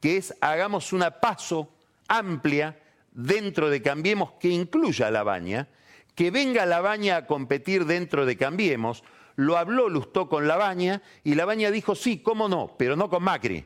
que 0.00 0.18
es 0.18 0.32
hagamos 0.40 0.92
una 0.92 1.10
paso 1.10 1.70
amplia 2.06 2.78
dentro 3.10 3.68
de 3.68 3.82
Cambiemos 3.82 4.34
que 4.38 4.48
incluya 4.48 5.10
la 5.10 5.24
baña, 5.24 5.66
que 6.14 6.30
venga 6.30 6.66
la 6.66 6.80
baña 6.80 7.16
a 7.16 7.26
competir 7.26 7.86
dentro 7.86 8.26
de 8.26 8.36
Cambiemos. 8.36 9.02
Lo 9.36 9.56
habló 9.56 9.88
Lustó 9.88 10.28
con 10.28 10.46
la 10.46 10.56
baña 10.56 11.02
y 11.24 11.34
la 11.34 11.44
baña 11.44 11.70
dijo 11.70 11.94
sí, 11.94 12.18
cómo 12.18 12.48
no, 12.48 12.74
pero 12.78 12.96
no 12.96 13.10
con 13.10 13.22
Macri. 13.22 13.64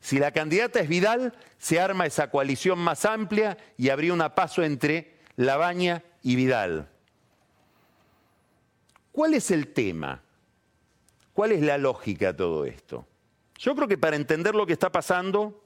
Si 0.00 0.18
la 0.18 0.32
candidata 0.32 0.80
es 0.80 0.88
Vidal, 0.88 1.34
se 1.58 1.80
arma 1.80 2.06
esa 2.06 2.30
coalición 2.30 2.78
más 2.78 3.04
amplia 3.04 3.58
y 3.76 3.88
habría 3.88 4.12
una 4.12 4.34
paso 4.34 4.62
entre 4.62 5.18
la 5.36 5.56
baña 5.56 6.04
y 6.22 6.36
Vidal. 6.36 6.88
¿Cuál 9.12 9.34
es 9.34 9.50
el 9.50 9.72
tema? 9.72 10.22
¿Cuál 11.32 11.52
es 11.52 11.62
la 11.62 11.78
lógica 11.78 12.28
de 12.28 12.34
todo 12.34 12.64
esto? 12.64 13.06
Yo 13.58 13.74
creo 13.74 13.88
que 13.88 13.98
para 13.98 14.16
entender 14.16 14.54
lo 14.54 14.66
que 14.66 14.72
está 14.72 14.90
pasando 14.90 15.64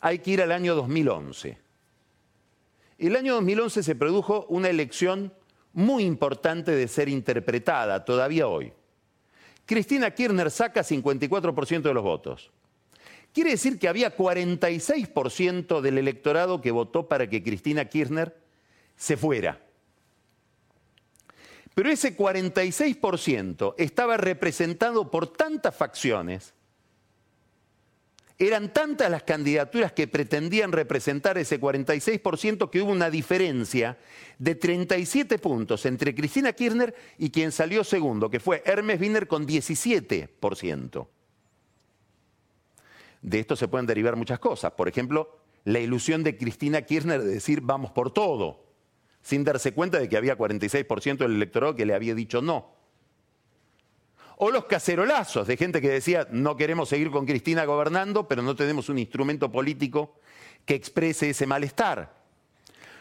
hay 0.00 0.18
que 0.18 0.32
ir 0.32 0.42
al 0.42 0.52
año 0.52 0.74
2011. 0.74 1.58
El 2.98 3.16
año 3.16 3.34
2011 3.34 3.82
se 3.82 3.94
produjo 3.94 4.46
una 4.48 4.68
elección 4.68 5.32
muy 5.72 6.04
importante 6.04 6.72
de 6.72 6.88
ser 6.88 7.08
interpretada 7.08 8.04
todavía 8.04 8.48
hoy. 8.48 8.72
Cristina 9.66 10.10
Kirchner 10.10 10.50
saca 10.50 10.82
54% 10.82 11.82
de 11.82 11.94
los 11.94 12.02
votos. 12.02 12.50
Quiere 13.32 13.50
decir 13.50 13.78
que 13.78 13.88
había 13.88 14.16
46% 14.16 15.80
del 15.80 15.98
electorado 15.98 16.60
que 16.60 16.72
votó 16.72 17.06
para 17.06 17.28
que 17.28 17.42
Cristina 17.42 17.84
Kirchner 17.84 18.36
se 18.96 19.16
fuera. 19.16 19.60
Pero 21.74 21.88
ese 21.88 22.16
46% 22.16 23.74
estaba 23.78 24.16
representado 24.16 25.10
por 25.10 25.28
tantas 25.28 25.74
facciones, 25.74 26.52
eran 28.40 28.72
tantas 28.72 29.10
las 29.10 29.22
candidaturas 29.22 29.92
que 29.92 30.08
pretendían 30.08 30.72
representar 30.72 31.36
ese 31.36 31.60
46% 31.60 32.70
que 32.70 32.80
hubo 32.80 32.90
una 32.90 33.10
diferencia 33.10 33.98
de 34.38 34.54
37 34.54 35.38
puntos 35.38 35.84
entre 35.84 36.14
Cristina 36.14 36.54
Kirchner 36.54 36.94
y 37.18 37.30
quien 37.30 37.52
salió 37.52 37.84
segundo, 37.84 38.30
que 38.30 38.40
fue 38.40 38.62
Hermes 38.64 38.98
Wiener 38.98 39.28
con 39.28 39.46
17%. 39.46 41.06
De 43.20 43.38
esto 43.38 43.56
se 43.56 43.68
pueden 43.68 43.86
derivar 43.86 44.16
muchas 44.16 44.38
cosas. 44.38 44.72
Por 44.72 44.88
ejemplo, 44.88 45.38
la 45.64 45.78
ilusión 45.78 46.24
de 46.24 46.38
Cristina 46.38 46.80
Kirchner 46.80 47.20
de 47.22 47.34
decir 47.34 47.60
vamos 47.60 47.90
por 47.90 48.10
todo 48.10 48.70
sin 49.22 49.44
darse 49.44 49.74
cuenta 49.74 49.98
de 49.98 50.08
que 50.08 50.16
había 50.16 50.38
46% 50.38 51.18
del 51.18 51.34
electorado 51.34 51.76
que 51.76 51.84
le 51.84 51.94
había 51.94 52.14
dicho 52.14 52.40
no. 52.40 52.79
O 54.42 54.50
los 54.50 54.64
cacerolazos 54.64 55.46
de 55.46 55.58
gente 55.58 55.82
que 55.82 55.90
decía, 55.90 56.26
no 56.30 56.56
queremos 56.56 56.88
seguir 56.88 57.10
con 57.10 57.26
Cristina 57.26 57.66
gobernando, 57.66 58.26
pero 58.26 58.40
no 58.40 58.56
tenemos 58.56 58.88
un 58.88 58.98
instrumento 58.98 59.52
político 59.52 60.14
que 60.64 60.74
exprese 60.74 61.28
ese 61.28 61.46
malestar. 61.46 62.14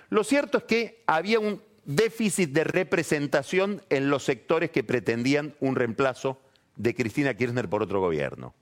Lo 0.10 0.25
cierto 0.25 0.58
es 0.58 0.63
que 0.65 1.01
había 1.08 1.39
un 1.39 1.62
déficit 1.86 2.50
de 2.50 2.65
representación 2.65 3.81
en 3.89 4.10
los 4.10 4.24
sectores 4.25 4.69
que 4.69 4.84
pretendían 4.84 5.55
un 5.62 5.77
reemplazo 5.77 6.41
de 6.75 6.93
Cristina 6.93 7.34
Kirchner 7.34 7.69
por 7.69 7.84
otro 7.84 8.01
gobierno. 8.01 8.53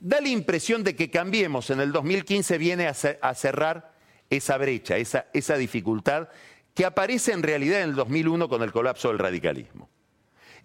Da 0.00 0.20
la 0.20 0.30
impresión 0.30 0.82
de 0.82 0.96
que 0.96 1.08
Cambiemos 1.08 1.70
en 1.70 1.78
el 1.78 1.92
2015 1.92 2.58
viene 2.58 2.88
a 2.88 3.34
cerrar 3.34 3.94
esa 4.28 4.58
brecha, 4.58 4.96
esa, 4.96 5.26
esa 5.32 5.56
dificultad 5.56 6.30
que 6.74 6.84
aparece 6.84 7.30
en 7.30 7.44
realidad 7.44 7.82
en 7.82 7.90
el 7.90 7.94
2001 7.94 8.48
con 8.48 8.64
el 8.64 8.72
colapso 8.72 9.06
del 9.06 9.20
radicalismo. 9.20 9.88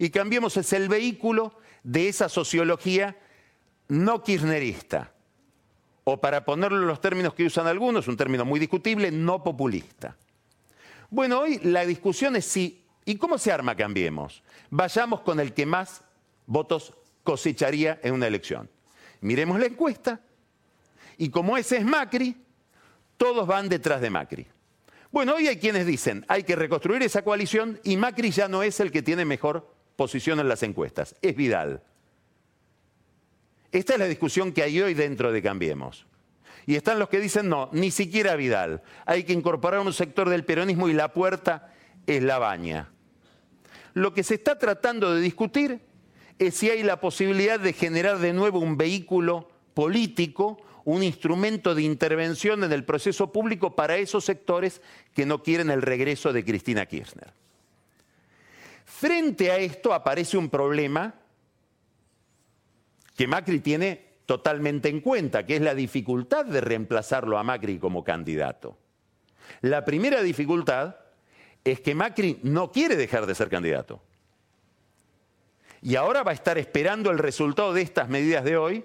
Y 0.00 0.08
Cambiemos 0.08 0.56
es 0.56 0.72
el 0.72 0.88
vehículo 0.88 1.52
de 1.82 2.08
esa 2.08 2.30
sociología 2.30 3.18
no 3.88 4.22
kirchnerista, 4.22 5.12
o 6.04 6.18
para 6.18 6.42
ponerlo 6.42 6.78
en 6.78 6.86
los 6.86 7.02
términos 7.02 7.34
que 7.34 7.44
usan 7.44 7.66
algunos, 7.66 8.08
un 8.08 8.16
término 8.16 8.46
muy 8.46 8.58
discutible, 8.58 9.10
no 9.10 9.44
populista. 9.44 10.16
Bueno, 11.10 11.40
hoy 11.40 11.60
la 11.64 11.84
discusión 11.84 12.34
es 12.34 12.46
si, 12.46 12.82
¿y 13.04 13.16
cómo 13.16 13.36
se 13.36 13.52
arma 13.52 13.74
Cambiemos? 13.74 14.42
Vayamos 14.70 15.20
con 15.20 15.38
el 15.38 15.52
que 15.52 15.66
más 15.66 16.02
votos 16.46 16.94
cosecharía 17.22 18.00
en 18.02 18.14
una 18.14 18.26
elección. 18.26 18.70
Miremos 19.20 19.60
la 19.60 19.66
encuesta, 19.66 20.22
y 21.18 21.28
como 21.28 21.58
ese 21.58 21.76
es 21.76 21.84
Macri, 21.84 22.42
todos 23.18 23.46
van 23.46 23.68
detrás 23.68 24.00
de 24.00 24.08
Macri. 24.08 24.46
Bueno, 25.10 25.34
hoy 25.34 25.48
hay 25.48 25.58
quienes 25.58 25.84
dicen, 25.84 26.24
hay 26.26 26.44
que 26.44 26.56
reconstruir 26.56 27.02
esa 27.02 27.20
coalición 27.20 27.78
y 27.84 27.98
Macri 27.98 28.30
ya 28.30 28.48
no 28.48 28.62
es 28.62 28.80
el 28.80 28.90
que 28.90 29.02
tiene 29.02 29.26
mejor 29.26 29.78
posición 30.00 30.40
en 30.40 30.48
las 30.48 30.62
encuestas, 30.62 31.14
es 31.20 31.36
Vidal. 31.36 31.82
Esta 33.70 33.92
es 33.92 33.98
la 33.98 34.06
discusión 34.06 34.50
que 34.54 34.62
hay 34.62 34.80
hoy 34.80 34.94
dentro 34.94 35.30
de 35.30 35.42
Cambiemos. 35.42 36.06
Y 36.64 36.74
están 36.74 36.98
los 36.98 37.10
que 37.10 37.20
dicen, 37.20 37.50
no, 37.50 37.68
ni 37.72 37.90
siquiera 37.90 38.34
Vidal. 38.34 38.80
Hay 39.04 39.24
que 39.24 39.34
incorporar 39.34 39.80
un 39.80 39.92
sector 39.92 40.30
del 40.30 40.46
peronismo 40.46 40.88
y 40.88 40.94
la 40.94 41.12
puerta 41.12 41.74
es 42.06 42.22
la 42.22 42.38
baña. 42.38 42.88
Lo 43.92 44.14
que 44.14 44.22
se 44.22 44.36
está 44.36 44.58
tratando 44.58 45.14
de 45.14 45.20
discutir 45.20 45.82
es 46.38 46.54
si 46.54 46.70
hay 46.70 46.82
la 46.82 46.98
posibilidad 46.98 47.60
de 47.60 47.74
generar 47.74 48.20
de 48.20 48.32
nuevo 48.32 48.58
un 48.58 48.78
vehículo 48.78 49.50
político 49.74 50.62
un 50.86 51.02
instrumento 51.02 51.74
de 51.74 51.82
intervención 51.82 52.64
en 52.64 52.72
el 52.72 52.86
proceso 52.86 53.30
público 53.30 53.76
para 53.76 53.98
esos 53.98 54.24
sectores 54.24 54.80
que 55.14 55.26
no 55.26 55.42
quieren 55.42 55.68
el 55.68 55.82
regreso 55.82 56.32
de 56.32 56.42
Cristina 56.42 56.86
Kirchner. 56.86 57.34
Frente 59.00 59.50
a 59.50 59.56
esto 59.56 59.94
aparece 59.94 60.36
un 60.36 60.50
problema 60.50 61.14
que 63.16 63.26
Macri 63.26 63.60
tiene 63.60 64.18
totalmente 64.26 64.90
en 64.90 65.00
cuenta, 65.00 65.46
que 65.46 65.56
es 65.56 65.62
la 65.62 65.74
dificultad 65.74 66.44
de 66.44 66.60
reemplazarlo 66.60 67.38
a 67.38 67.42
Macri 67.42 67.78
como 67.78 68.04
candidato. 68.04 68.76
La 69.62 69.86
primera 69.86 70.20
dificultad 70.20 70.96
es 71.64 71.80
que 71.80 71.94
Macri 71.94 72.40
no 72.42 72.70
quiere 72.72 72.94
dejar 72.94 73.24
de 73.24 73.34
ser 73.34 73.48
candidato. 73.48 74.02
Y 75.80 75.96
ahora 75.96 76.22
va 76.22 76.32
a 76.32 76.34
estar 76.34 76.58
esperando 76.58 77.10
el 77.10 77.16
resultado 77.16 77.72
de 77.72 77.80
estas 77.80 78.10
medidas 78.10 78.44
de 78.44 78.58
hoy 78.58 78.84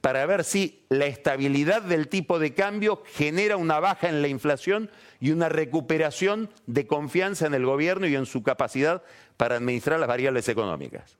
para 0.00 0.24
ver 0.26 0.44
si 0.44 0.86
la 0.88 1.06
estabilidad 1.06 1.82
del 1.82 2.08
tipo 2.08 2.38
de 2.38 2.54
cambio 2.54 3.02
genera 3.12 3.56
una 3.56 3.80
baja 3.80 4.08
en 4.08 4.22
la 4.22 4.28
inflación 4.28 4.90
y 5.20 5.30
una 5.30 5.48
recuperación 5.48 6.50
de 6.66 6.86
confianza 6.86 7.46
en 7.46 7.54
el 7.54 7.66
gobierno 7.66 8.06
y 8.06 8.16
en 8.16 8.26
su 8.26 8.42
capacidad 8.42 9.02
para 9.36 9.56
administrar 9.56 10.00
las 10.00 10.08
variables 10.08 10.48
económicas. 10.48 11.18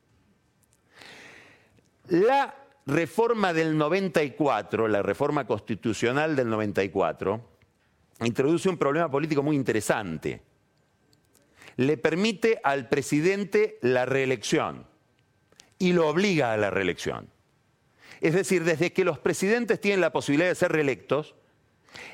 La 2.09 2.55
reforma 2.87 3.53
del 3.53 3.77
94, 3.77 4.89
la 4.89 5.03
reforma 5.03 5.47
constitucional 5.47 6.35
del 6.35 6.49
94, 6.49 7.41
introduce 8.25 8.69
un 8.69 8.79
problema 8.79 9.11
político 9.11 9.43
muy 9.43 9.57
interesante. 9.57 10.43
Le 11.77 11.97
permite 11.99 12.61
al 12.65 12.89
presidente 12.89 13.79
la 13.83 14.07
reelección 14.07 14.87
y 15.79 15.93
lo 15.93 16.09
obliga 16.09 16.53
a 16.53 16.57
la 16.57 16.71
reelección. 16.71 17.29
Es 18.21 18.35
decir, 18.35 18.65
desde 18.65 18.93
que 18.93 19.05
los 19.05 19.19
presidentes 19.19 19.81
tienen 19.81 20.01
la 20.01 20.13
posibilidad 20.13 20.49
de 20.49 20.55
ser 20.55 20.73
reelectos, 20.73 21.35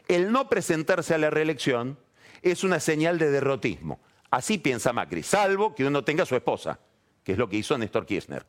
el 0.09 0.33
no 0.33 0.49
presentarse 0.49 1.15
a 1.15 1.19
la 1.19 1.31
reelección 1.31 1.99
es 2.43 2.65
una 2.65 2.81
señal 2.81 3.19
de 3.19 3.31
derrotismo. 3.31 4.01
Así 4.31 4.59
piensa 4.59 4.93
Macri, 4.93 5.23
salvo 5.23 5.75
que 5.75 5.85
uno 5.85 6.05
tenga 6.05 6.27
su 6.27 6.37
esposa, 6.37 6.79
que 7.25 7.33
es 7.33 7.39
lo 7.39 7.49
que 7.49 7.57
hizo 7.57 7.77
Néstor 7.77 8.07
Kirchner, 8.07 8.47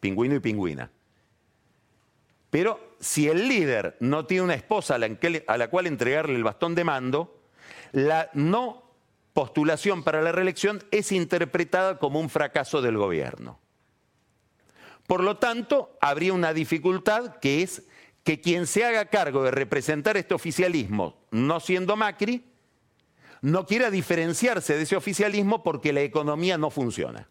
pingüino 0.00 0.34
y 0.34 0.40
pingüina. 0.40 0.90
Pero 2.50 2.94
si 3.00 3.28
el 3.28 3.48
líder 3.48 3.96
no 4.00 4.24
tiene 4.24 4.44
una 4.44 4.54
esposa 4.54 4.94
a 4.94 4.98
la, 4.98 5.08
a 5.46 5.58
la 5.58 5.68
cual 5.68 5.86
entregarle 5.86 6.36
el 6.36 6.44
bastón 6.44 6.74
de 6.74 6.84
mando, 6.84 7.42
la 7.92 8.30
no 8.34 8.90
postulación 9.32 10.02
para 10.02 10.22
la 10.22 10.32
reelección 10.32 10.82
es 10.90 11.12
interpretada 11.12 11.98
como 11.98 12.20
un 12.20 12.30
fracaso 12.30 12.80
del 12.80 12.96
gobierno. 12.96 13.58
Por 15.06 15.22
lo 15.22 15.36
tanto, 15.36 15.96
habría 16.00 16.32
una 16.32 16.52
dificultad 16.52 17.36
que 17.36 17.62
es 17.62 17.84
que 18.24 18.40
quien 18.40 18.66
se 18.66 18.84
haga 18.84 19.06
cargo 19.06 19.44
de 19.44 19.52
representar 19.52 20.16
este 20.16 20.34
oficialismo, 20.34 21.16
no 21.30 21.60
siendo 21.60 21.96
Macri, 21.96 22.44
no 23.40 23.66
quiera 23.66 23.90
diferenciarse 23.90 24.76
de 24.76 24.82
ese 24.82 24.96
oficialismo 24.96 25.62
porque 25.62 25.92
la 25.92 26.02
economía 26.02 26.58
no 26.58 26.70
funciona. 26.70 27.28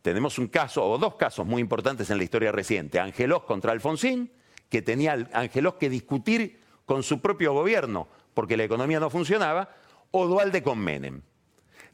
tenemos 0.00 0.38
un 0.38 0.46
caso 0.46 0.82
o 0.88 0.96
dos 0.96 1.16
casos 1.16 1.44
muy 1.44 1.60
importantes 1.60 2.08
en 2.08 2.16
la 2.16 2.24
historia 2.24 2.50
reciente. 2.50 2.98
Angelos 2.98 3.42
contra 3.42 3.72
Alfonsín, 3.72 4.32
que 4.70 4.80
tenía 4.80 5.28
Angelos 5.34 5.74
que 5.74 5.90
discutir 5.90 6.60
con 6.86 7.02
su 7.02 7.20
propio 7.20 7.52
gobierno 7.52 8.08
porque 8.32 8.56
la 8.56 8.64
economía 8.64 9.00
no 9.00 9.10
funcionaba, 9.10 9.74
o 10.12 10.26
Dualde 10.26 10.62
con 10.62 10.78
Menem. 10.78 11.20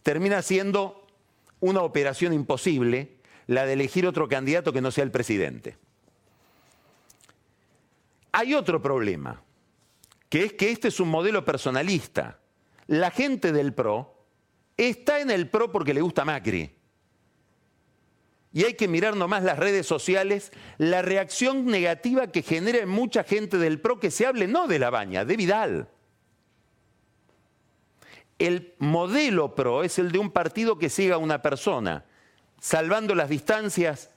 Termina 0.03 0.43
siendo 0.43 1.07
una 1.59 1.81
operación 1.81 2.33
imposible 2.33 3.17
la 3.47 3.67
de 3.67 3.75
elegir 3.75 4.07
otro 4.07 4.29
candidato 4.29 4.73
que 4.73 4.81
no 4.81 4.91
sea 4.91 5.05
el 5.05 5.11
presidente. 5.11 5.77
Hay 8.33 8.55
otro 8.55 8.83
problema, 8.83 9.43
que 10.29 10.45
es 10.45 10.53
que 10.55 10.71
este 10.71 10.89
es 10.89 10.99
un 10.99 11.09
modelo 11.09 11.45
personalista. 11.45 12.41
La 12.87 13.11
gente 13.11 13.53
del 13.53 13.73
PRO 13.73 14.27
está 14.77 15.21
en 15.21 15.31
el 15.31 15.49
PRO 15.49 15.71
porque 15.71 15.95
le 15.95 16.01
gusta 16.01 16.25
Macri. 16.25 16.75
Y 18.53 18.65
hay 18.65 18.75
que 18.75 18.89
mirar 18.89 19.17
nomás 19.17 19.43
las 19.43 19.59
redes 19.59 19.87
sociales, 19.87 20.53
la 20.79 21.03
reacción 21.03 21.67
negativa 21.67 22.29
que 22.29 22.43
genera 22.43 22.79
en 22.79 22.89
mucha 22.89 23.25
gente 23.25 23.59
del 23.59 23.81
PRO 23.81 23.99
que 23.99 24.11
se 24.11 24.27
hable 24.27 24.47
no 24.47 24.69
de 24.69 24.79
la 24.79 24.91
baña, 24.91 25.25
de 25.25 25.37
Vidal. 25.37 25.89
El 28.39 28.75
modelo 28.79 29.55
PRO 29.55 29.85
es 29.85 29.99
el 29.99 30.13
de 30.13 30.19
un 30.19 30.31
partido 30.31 30.79
que 30.79 30.89
siga 30.89 31.17
a 31.17 31.19
una 31.19 31.43
persona, 31.43 32.05
salvando 32.65 33.15
las 33.15 33.29
distancias 33.29 34.09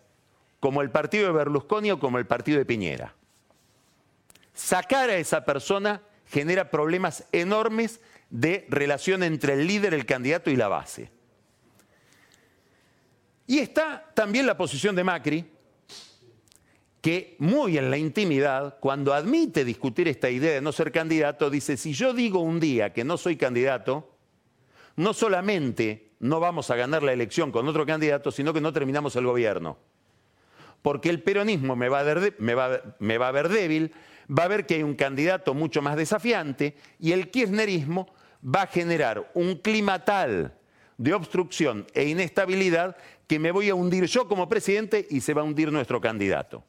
como 0.61 0.81
el 0.81 0.89
partido 0.89 1.27
de 1.27 1.33
Berlusconi 1.33 1.91
o 1.91 1.99
como 1.99 2.17
el 2.17 2.25
partido 2.25 2.57
de 2.57 2.65
Piñera. 2.65 3.13
Sacar 4.53 5.09
a 5.09 5.17
esa 5.17 5.43
persona 5.43 6.01
genera 6.27 6.71
problemas 6.71 7.25
enormes 7.33 7.99
de 8.29 8.65
relación 8.69 9.23
entre 9.23 9.55
el 9.55 9.67
líder, 9.67 9.93
el 9.93 10.05
candidato 10.05 10.49
y 10.49 10.55
la 10.55 10.69
base. 10.69 11.11
Y 13.47 13.59
está 13.59 14.11
también 14.13 14.45
la 14.45 14.55
posición 14.55 14.95
de 14.95 15.03
Macri, 15.03 15.51
que 17.01 17.35
muy 17.39 17.77
en 17.77 17.91
la 17.91 17.97
intimidad, 17.97 18.77
cuando 18.79 19.13
admite 19.13 19.65
discutir 19.65 20.07
esta 20.07 20.29
idea 20.29 20.53
de 20.53 20.61
no 20.61 20.71
ser 20.71 20.93
candidato, 20.93 21.49
dice, 21.49 21.75
si 21.75 21.91
yo 21.91 22.13
digo 22.13 22.39
un 22.39 22.61
día 22.61 22.93
que 22.93 23.03
no 23.03 23.17
soy 23.17 23.35
candidato, 23.35 24.15
no 24.95 25.13
solamente 25.13 26.06
no 26.19 26.39
vamos 26.39 26.71
a 26.71 26.75
ganar 26.75 27.03
la 27.03 27.13
elección 27.13 27.51
con 27.51 27.67
otro 27.67 27.85
candidato, 27.85 28.31
sino 28.31 28.53
que 28.53 28.61
no 28.61 28.73
terminamos 28.73 29.15
el 29.15 29.25
gobierno. 29.25 29.77
Porque 30.81 31.09
el 31.09 31.21
peronismo 31.21 31.75
me 31.75 31.89
va 31.89 31.99
a 31.99 32.03
ver, 32.03 33.49
débil, 33.49 33.93
va 34.27 34.43
a 34.43 34.47
ver 34.47 34.65
que 34.65 34.75
hay 34.75 34.83
un 34.83 34.95
candidato 34.95 35.53
mucho 35.53 35.81
más 35.81 35.95
desafiante 35.95 36.75
y 36.99 37.11
el 37.11 37.29
kirchnerismo 37.29 38.07
va 38.43 38.63
a 38.63 38.67
generar 38.67 39.31
un 39.33 39.55
clima 39.55 40.03
tal 40.05 40.53
de 40.97 41.13
obstrucción 41.13 41.85
e 41.93 42.07
inestabilidad 42.07 42.97
que 43.27 43.39
me 43.39 43.51
voy 43.51 43.69
a 43.69 43.75
hundir 43.75 44.05
yo 44.05 44.27
como 44.27 44.47
presidente 44.47 45.05
y 45.09 45.21
se 45.21 45.33
va 45.33 45.41
a 45.41 45.45
hundir 45.45 45.71
nuestro 45.71 45.99
candidato. 45.99 46.63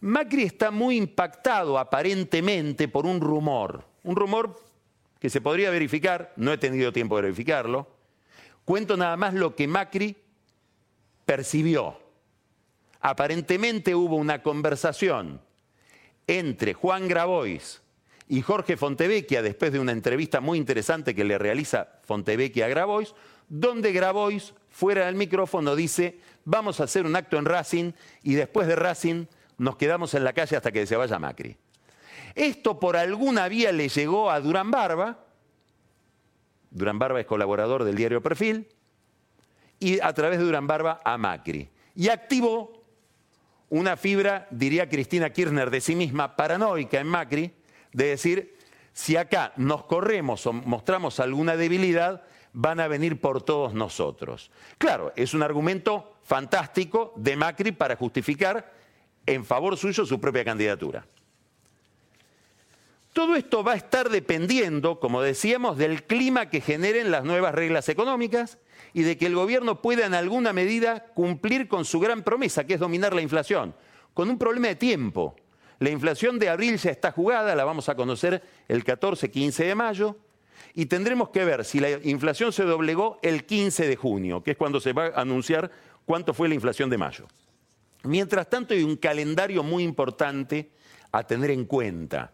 Macri 0.00 0.44
está 0.44 0.70
muy 0.70 0.96
impactado 0.96 1.78
aparentemente 1.78 2.88
por 2.88 3.06
un 3.06 3.20
rumor, 3.20 3.84
un 4.02 4.16
rumor 4.16 4.58
que 5.18 5.28
se 5.28 5.40
podría 5.40 5.70
verificar, 5.70 6.32
no 6.36 6.52
he 6.52 6.58
tenido 6.58 6.92
tiempo 6.92 7.16
de 7.16 7.22
verificarlo, 7.22 7.86
cuento 8.70 8.96
nada 8.96 9.16
más 9.16 9.34
lo 9.34 9.56
que 9.56 9.66
Macri 9.66 10.16
percibió. 11.24 11.98
Aparentemente 13.00 13.96
hubo 13.96 14.14
una 14.14 14.44
conversación 14.44 15.40
entre 16.28 16.72
Juan 16.72 17.08
Grabois 17.08 17.82
y 18.28 18.42
Jorge 18.42 18.76
Fontevecchia, 18.76 19.42
después 19.42 19.72
de 19.72 19.80
una 19.80 19.90
entrevista 19.90 20.40
muy 20.40 20.56
interesante 20.56 21.16
que 21.16 21.24
le 21.24 21.36
realiza 21.36 21.98
Fontevecchia 22.04 22.66
a 22.66 22.68
Grabois, 22.68 23.12
donde 23.48 23.90
Grabois, 23.90 24.54
fuera 24.68 25.06
del 25.06 25.16
micrófono, 25.16 25.74
dice, 25.74 26.20
vamos 26.44 26.78
a 26.78 26.84
hacer 26.84 27.06
un 27.06 27.16
acto 27.16 27.38
en 27.38 27.46
Racing 27.46 27.90
y 28.22 28.34
después 28.34 28.68
de 28.68 28.76
Racing 28.76 29.26
nos 29.58 29.78
quedamos 29.78 30.14
en 30.14 30.22
la 30.22 30.32
calle 30.32 30.56
hasta 30.56 30.70
que 30.70 30.86
se 30.86 30.94
vaya 30.94 31.18
Macri. 31.18 31.56
Esto 32.36 32.78
por 32.78 32.96
alguna 32.96 33.48
vía 33.48 33.72
le 33.72 33.88
llegó 33.88 34.30
a 34.30 34.38
Durán 34.38 34.70
Barba, 34.70 35.24
Durán 36.70 36.98
Barba 36.98 37.20
es 37.20 37.26
colaborador 37.26 37.84
del 37.84 37.96
diario 37.96 38.22
Perfil, 38.22 38.68
y 39.78 40.00
a 40.00 40.12
través 40.12 40.38
de 40.38 40.44
Durán 40.44 40.66
Barba 40.66 41.00
a 41.04 41.16
Macri. 41.18 41.68
Y 41.94 42.08
activó 42.08 42.84
una 43.70 43.96
fibra, 43.96 44.46
diría 44.50 44.88
Cristina 44.88 45.30
Kirchner, 45.30 45.70
de 45.70 45.80
sí 45.80 45.94
misma, 45.94 46.36
paranoica 46.36 47.00
en 47.00 47.06
Macri, 47.06 47.52
de 47.92 48.06
decir, 48.06 48.56
si 48.92 49.16
acá 49.16 49.52
nos 49.56 49.84
corremos 49.84 50.46
o 50.46 50.52
mostramos 50.52 51.20
alguna 51.20 51.56
debilidad, 51.56 52.22
van 52.52 52.80
a 52.80 52.88
venir 52.88 53.20
por 53.20 53.42
todos 53.42 53.74
nosotros. 53.74 54.50
Claro, 54.78 55.12
es 55.16 55.34
un 55.34 55.42
argumento 55.42 56.16
fantástico 56.24 57.12
de 57.16 57.36
Macri 57.36 57.72
para 57.72 57.96
justificar 57.96 58.72
en 59.26 59.44
favor 59.44 59.76
suyo 59.76 60.04
su 60.04 60.20
propia 60.20 60.44
candidatura. 60.44 61.06
Todo 63.20 63.36
esto 63.36 63.62
va 63.62 63.72
a 63.72 63.76
estar 63.76 64.08
dependiendo, 64.08 64.98
como 64.98 65.20
decíamos, 65.20 65.76
del 65.76 66.04
clima 66.04 66.48
que 66.48 66.62
generen 66.62 67.10
las 67.10 67.22
nuevas 67.22 67.54
reglas 67.54 67.90
económicas 67.90 68.56
y 68.94 69.02
de 69.02 69.18
que 69.18 69.26
el 69.26 69.34
gobierno 69.34 69.82
pueda 69.82 70.06
en 70.06 70.14
alguna 70.14 70.54
medida 70.54 71.04
cumplir 71.12 71.68
con 71.68 71.84
su 71.84 72.00
gran 72.00 72.22
promesa, 72.22 72.64
que 72.64 72.72
es 72.72 72.80
dominar 72.80 73.12
la 73.12 73.20
inflación, 73.20 73.74
con 74.14 74.30
un 74.30 74.38
problema 74.38 74.68
de 74.68 74.76
tiempo. 74.76 75.36
La 75.80 75.90
inflación 75.90 76.38
de 76.38 76.48
abril 76.48 76.78
ya 76.78 76.92
está 76.92 77.12
jugada, 77.12 77.54
la 77.54 77.64
vamos 77.66 77.90
a 77.90 77.94
conocer 77.94 78.42
el 78.68 78.84
14-15 78.86 79.66
de 79.66 79.74
mayo, 79.74 80.16
y 80.72 80.86
tendremos 80.86 81.28
que 81.28 81.44
ver 81.44 81.66
si 81.66 81.78
la 81.78 81.90
inflación 81.90 82.54
se 82.54 82.64
doblegó 82.64 83.18
el 83.20 83.44
15 83.44 83.86
de 83.86 83.96
junio, 83.96 84.42
que 84.42 84.52
es 84.52 84.56
cuando 84.56 84.80
se 84.80 84.94
va 84.94 85.08
a 85.08 85.20
anunciar 85.20 85.70
cuánto 86.06 86.32
fue 86.32 86.48
la 86.48 86.54
inflación 86.54 86.88
de 86.88 86.96
mayo. 86.96 87.26
Mientras 88.02 88.48
tanto, 88.48 88.72
hay 88.72 88.82
un 88.82 88.96
calendario 88.96 89.62
muy 89.62 89.84
importante 89.84 90.70
a 91.12 91.22
tener 91.22 91.50
en 91.50 91.66
cuenta 91.66 92.32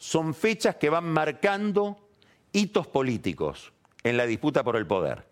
son 0.00 0.32
fechas 0.32 0.76
que 0.76 0.88
van 0.88 1.04
marcando 1.04 2.08
hitos 2.52 2.86
políticos 2.86 3.70
en 4.02 4.16
la 4.16 4.24
disputa 4.24 4.64
por 4.64 4.76
el 4.76 4.86
poder. 4.86 5.26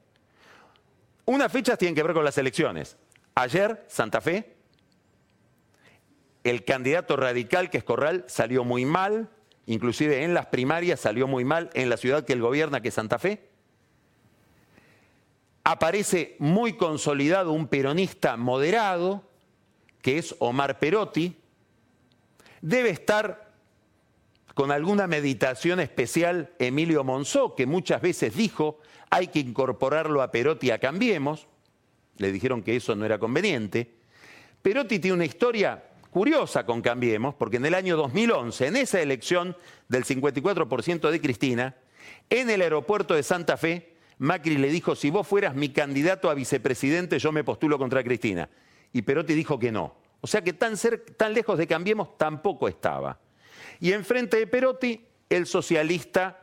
Unas 1.25 1.51
fechas 1.51 1.79
tienen 1.79 1.95
que 1.95 2.03
ver 2.03 2.13
con 2.13 2.23
las 2.23 2.37
elecciones. 2.37 2.99
Ayer, 3.35 3.87
Santa 3.89 4.21
Fe, 4.21 4.57
el 6.45 6.67
candidato 6.67 7.17
radical 7.17 7.71
que 7.71 7.79
es 7.79 7.85
Corral 7.85 8.27
salió 8.29 8.63
muy 8.63 8.85
mal, 8.85 9.31
inclusive 9.65 10.23
en 10.23 10.35
las 10.35 10.47
primarias 10.47 11.01
salió 11.01 11.27
muy 11.27 11.47
mal 11.47 11.71
en 11.73 11.89
la 11.89 11.97
ciudad 11.97 12.27
que 12.27 12.35
él 12.35 12.43
gobierna, 12.43 12.83
que 12.83 12.89
es 12.89 12.95
Santa 12.95 13.19
Fe. 13.19 13.49
Aparece 15.65 16.37
muy 16.41 16.75
consolidado 16.75 17.53
un 17.53 17.69
peronista 17.69 18.37
moderado, 18.37 19.25
que 20.03 20.19
es 20.19 20.37
Omar 20.41 20.79
Perotti. 20.79 21.37
Debe 22.61 22.91
estar 22.91 23.48
con 24.59 24.73
alguna 24.73 25.07
meditación 25.07 25.79
especial 25.79 26.51
Emilio 26.59 27.05
Monzó, 27.05 27.55
que 27.55 27.65
muchas 27.65 28.03
veces 28.03 28.35
dijo, 28.35 28.81
hay 29.09 29.29
que 29.29 29.39
incorporarlo 29.39 30.21
a 30.21 30.33
Perotti 30.33 30.73
a 30.73 30.81
Cambiemos. 30.81 31.47
Le 32.17 32.33
dijeron 32.33 32.65
que 32.65 32.75
eso 32.75 32.97
no 32.97 33.05
era 33.05 33.21
conveniente. 33.21 33.95
Perotti 34.61 34.99
tiene 34.99 35.15
una 35.15 35.27
historia 35.27 35.85
curiosa 36.11 36.67
con 36.67 36.83
Cambiemos, 36.83 37.37
porque 37.37 37.59
en 37.59 37.67
el 37.67 37.75
año 37.75 37.97
2011, 37.97 38.67
en 38.67 38.77
esa 38.79 39.01
elección 39.01 39.57
del 39.87 40.05
54% 40.05 41.09
de 41.09 41.21
Cristina, 41.21 41.77
en 42.29 42.51
el 42.51 42.61
aeropuerto 42.61 43.15
de 43.15 43.23
Santa 43.23 43.57
Fe, 43.57 43.95
Macri 44.19 44.59
le 44.59 44.71
dijo, 44.71 44.97
si 44.97 45.11
vos 45.11 45.25
fueras 45.25 45.55
mi 45.55 45.69
candidato 45.69 46.31
a 46.31 46.35
vicepresidente, 46.35 47.21
yo 47.21 47.31
me 47.31 47.45
postulo 47.45 47.79
contra 47.79 48.03
Cristina. 48.03 48.51
Y 48.93 49.03
Perotti 49.03 49.35
dijo 49.35 49.57
que 49.57 49.71
no. 49.71 49.95
O 50.21 50.27
sea 50.27 50.43
que 50.43 50.53
tan, 50.53 50.75
tan 51.17 51.33
lejos 51.33 51.57
de 51.59 51.69
Cambiemos 51.69 52.19
tampoco 52.19 52.67
estaba. 52.67 53.21
Y 53.81 53.93
enfrente 53.93 54.37
de 54.37 54.47
Perotti, 54.47 55.01
el 55.29 55.47
socialista 55.47 56.43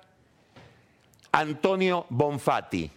Antonio 1.32 2.06
Bonfatti, 2.10 2.90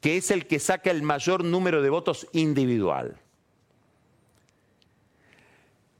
que 0.00 0.16
es 0.16 0.30
el 0.30 0.46
que 0.46 0.60
saca 0.60 0.90
el 0.90 1.02
mayor 1.02 1.42
número 1.42 1.82
de 1.82 1.90
votos 1.90 2.28
individual. 2.32 3.18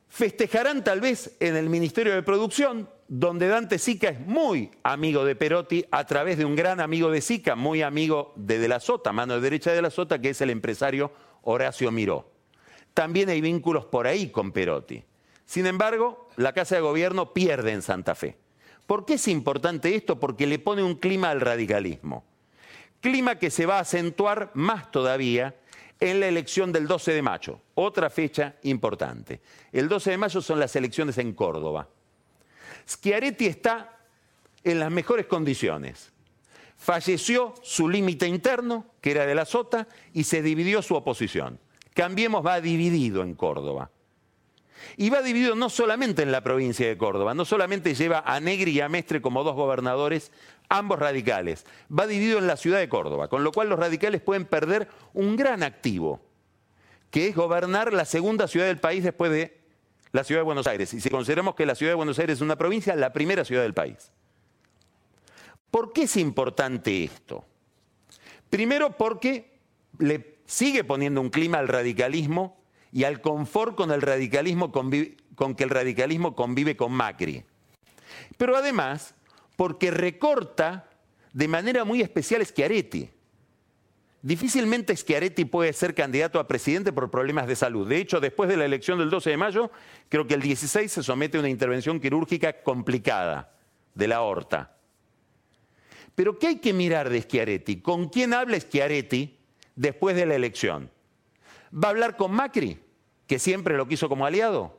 Festejarán 0.09 0.85
tal 0.85 1.01
vez 1.01 1.37
en 1.41 1.57
el 1.57 1.69
Ministerio 1.69 2.15
de 2.15 2.23
Producción, 2.23 2.89
donde 3.09 3.49
Dante 3.49 3.79
Sica 3.79 4.09
es 4.09 4.21
muy 4.21 4.71
amigo 4.83 5.25
de 5.25 5.37
Perotti 5.37 5.85
a 5.91 6.07
través 6.07 6.39
de 6.39 6.45
un 6.45 6.57
gran 6.57 6.81
amigo 6.81 7.11
de 7.11 7.21
Sica, 7.21 7.55
muy 7.55 7.83
amigo 7.83 8.33
de 8.37 8.59
De 8.59 8.69
la 8.69 8.81
Sota, 8.81 9.13
mano 9.13 9.41
derecha 9.41 9.73
de 9.73 9.83
la 9.83 9.91
Sota, 9.91 10.21
que 10.21 10.31
es 10.31 10.41
el 10.41 10.51
empresario 10.51 11.13
Horacio 11.43 11.91
Miró. 11.91 12.31
También 12.95 13.29
hay 13.29 13.41
vínculos 13.41 13.85
por 13.85 14.07
ahí 14.07 14.31
con 14.31 14.53
Perotti. 14.53 15.05
Sin 15.47 15.67
embargo, 15.67 16.29
la 16.37 16.53
Casa 16.53 16.75
de 16.75 16.81
Gobierno 16.83 17.33
pierde 17.33 17.73
en 17.73 17.83
Santa 17.83 18.15
Fe. 18.15 18.37
¿Por 18.87 19.05
qué 19.05 19.15
es 19.15 19.29
importante 19.29 19.95
esto? 19.95 20.21
Porque 20.21 20.47
le 20.47 20.59
pone 20.59 20.83
un 20.83 20.97
clima 20.97 21.31
al 21.31 21.41
radicalismo. 21.41 22.25
Clima 23.01 23.39
que 23.39 23.51
se 23.51 23.67
va 23.67 23.79
a 23.79 23.81
acentuar 23.81 24.51
más 24.55 24.91
todavía 24.91 25.55
en 26.01 26.21
la 26.21 26.29
elección 26.29 26.73
del 26.73 26.87
12 26.87 27.13
de 27.15 27.23
mayo, 27.23 27.61
otra 27.75 28.11
fecha 28.11 28.57
importante. 28.63 29.41
El 29.73 29.89
12 29.89 30.11
de 30.11 30.19
mayo 30.19 30.43
son 30.43 30.61
las 30.61 30.77
elecciones 30.77 31.17
en 31.19 31.33
Córdoba. 31.33 31.89
Schiaretti 32.87 33.47
está 33.47 33.99
en 34.63 34.79
las 34.79 34.91
mejores 34.91 35.27
condiciones. 35.27 36.13
Falleció 36.77 37.55
su 37.63 37.89
límite 37.89 38.27
interno, 38.27 38.87
que 39.01 39.13
era 39.13 39.25
de 39.27 39.35
la 39.35 39.47
Sota, 39.47 39.89
y 40.13 40.25
se 40.25 40.43
dividió 40.43 40.83
su 40.83 40.95
oposición. 40.95 41.59
Cambiemos 41.95 42.45
va 42.45 42.61
dividido 42.61 43.23
en 43.23 43.35
Córdoba. 43.35 43.91
Y 44.97 45.11
va 45.11 45.23
dividido 45.23 45.55
no 45.55 45.71
solamente 45.71 46.23
en 46.23 46.33
la 46.33 46.43
provincia 46.43 46.87
de 46.87 46.97
Córdoba, 46.97 47.35
no 47.35 47.45
solamente 47.45 47.95
lleva 47.95 48.21
a 48.21 48.41
Negri 48.41 48.73
y 48.73 48.81
a 48.81 48.89
Mestre 48.89 49.21
como 49.21 49.45
dos 49.45 49.55
gobernadores, 49.55 50.33
ambos 50.69 50.99
radicales, 50.99 51.67
va 51.91 52.07
dividido 52.07 52.39
en 52.39 52.47
la 52.47 52.57
ciudad 52.57 52.79
de 52.79 52.89
Córdoba, 52.89 53.29
con 53.29 53.45
lo 53.45 53.53
cual 53.53 53.69
los 53.69 53.79
radicales 53.79 54.21
pueden 54.21 54.45
perder 54.45 54.89
un 55.15 55.37
gran 55.37 55.63
activo, 55.63 56.21
que 57.11 57.29
es 57.29 57.37
gobernar 57.37 57.93
la 57.93 58.05
segunda 58.05 58.49
ciudad 58.49 58.67
del 58.67 58.79
país 58.79 59.05
después 59.05 59.31
de 59.31 59.61
la 60.13 60.25
ciudad 60.25 60.41
de 60.41 60.45
Buenos 60.45 60.67
Aires. 60.67 60.93
Y 60.95 61.01
si 61.01 61.11
consideramos 61.11 61.55
que 61.55 61.67
la 61.67 61.75
ciudad 61.75 61.93
de 61.93 61.97
Buenos 61.97 62.19
Aires 62.19 62.37
es 62.37 62.43
una 62.43 62.57
provincia, 62.57 62.97
la 62.97 63.13
primera 63.13 63.45
ciudad 63.45 63.63
del 63.63 63.75
país. 63.75 64.11
¿Por 65.71 65.93
qué 65.93 66.05
es 66.05 66.17
importante 66.17 67.05
esto? 67.05 67.45
Primero 68.49 68.97
porque 68.97 69.59
le 69.99 70.37
sigue 70.47 70.85
poniendo 70.85 71.21
un 71.21 71.31
clima 71.31 71.59
al 71.59 71.69
radicalismo 71.69 72.57
y 72.97 73.05
al 73.05 73.21
confort 73.21 73.77
con 73.77 73.91
el 73.91 74.01
radicalismo 74.01 74.73
con 74.73 75.55
que 75.55 75.65
el 75.65 75.69
radicalismo 75.69 76.35
convive 76.35 76.79
con 76.79 76.93
Macri. 76.93 77.45
Pero 78.39 78.57
además, 78.57 79.15
porque 79.55 79.91
recorta 79.91 80.89
de 81.35 81.47
manera 81.47 81.85
muy 81.85 82.01
especial 82.01 82.47
Schiaretti. 82.47 83.11
Difícilmente 84.23 84.97
Schiaretti 84.97 85.45
puede 85.45 85.75
ser 85.75 85.95
candidato 85.95 86.41
a 86.41 86.49
presidente 86.49 86.91
por 86.91 87.11
problemas 87.11 87.47
de 87.47 87.55
salud. 87.57 87.87
De 87.87 87.99
hecho, 87.99 88.19
después 88.19 88.49
de 88.49 88.57
la 88.57 88.65
elección 88.65 88.99
del 88.99 89.11
12 89.11 89.29
de 89.29 89.37
mayo, 89.37 89.71
creo 90.09 90.27
que 90.27 90.33
el 90.33 90.41
16 90.41 90.91
se 90.91 91.03
somete 91.03 91.37
a 91.37 91.41
una 91.41 91.51
intervención 91.51 92.01
quirúrgica 92.01 92.63
complicada 92.63 93.53
de 93.95 94.09
la 94.09 94.17
aorta. 94.17 94.75
Pero 96.15 96.39
¿qué 96.39 96.47
hay 96.47 96.57
que 96.61 96.73
mirar 96.73 97.11
de 97.11 97.21
Schiaretti? 97.21 97.83
¿Con 97.83 98.09
quién 98.09 98.33
habla 98.33 98.59
Schiaretti 98.59 99.37
después 99.75 100.17
de 100.17 100.25
la 100.25 100.35
elección? 100.35 100.91
¿Va 101.71 101.89
a 101.89 101.91
hablar 101.91 102.17
con 102.17 102.33
Macri? 102.33 102.86
Que 103.27 103.39
siempre 103.39 103.77
lo 103.77 103.89
quiso 103.89 104.09
como 104.09 104.27
aliado, 104.27 104.79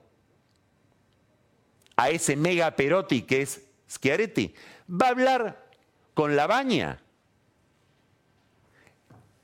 a 1.96 2.10
ese 2.10 2.36
mega 2.36 2.76
Perotti 2.76 3.24
que 3.24 3.42
es 3.42 3.66
Schiaretti, 3.90 4.54
va 4.90 5.08
a 5.08 5.12
hablar 5.12 5.68
con 6.14 6.36
Labaña, 6.36 7.00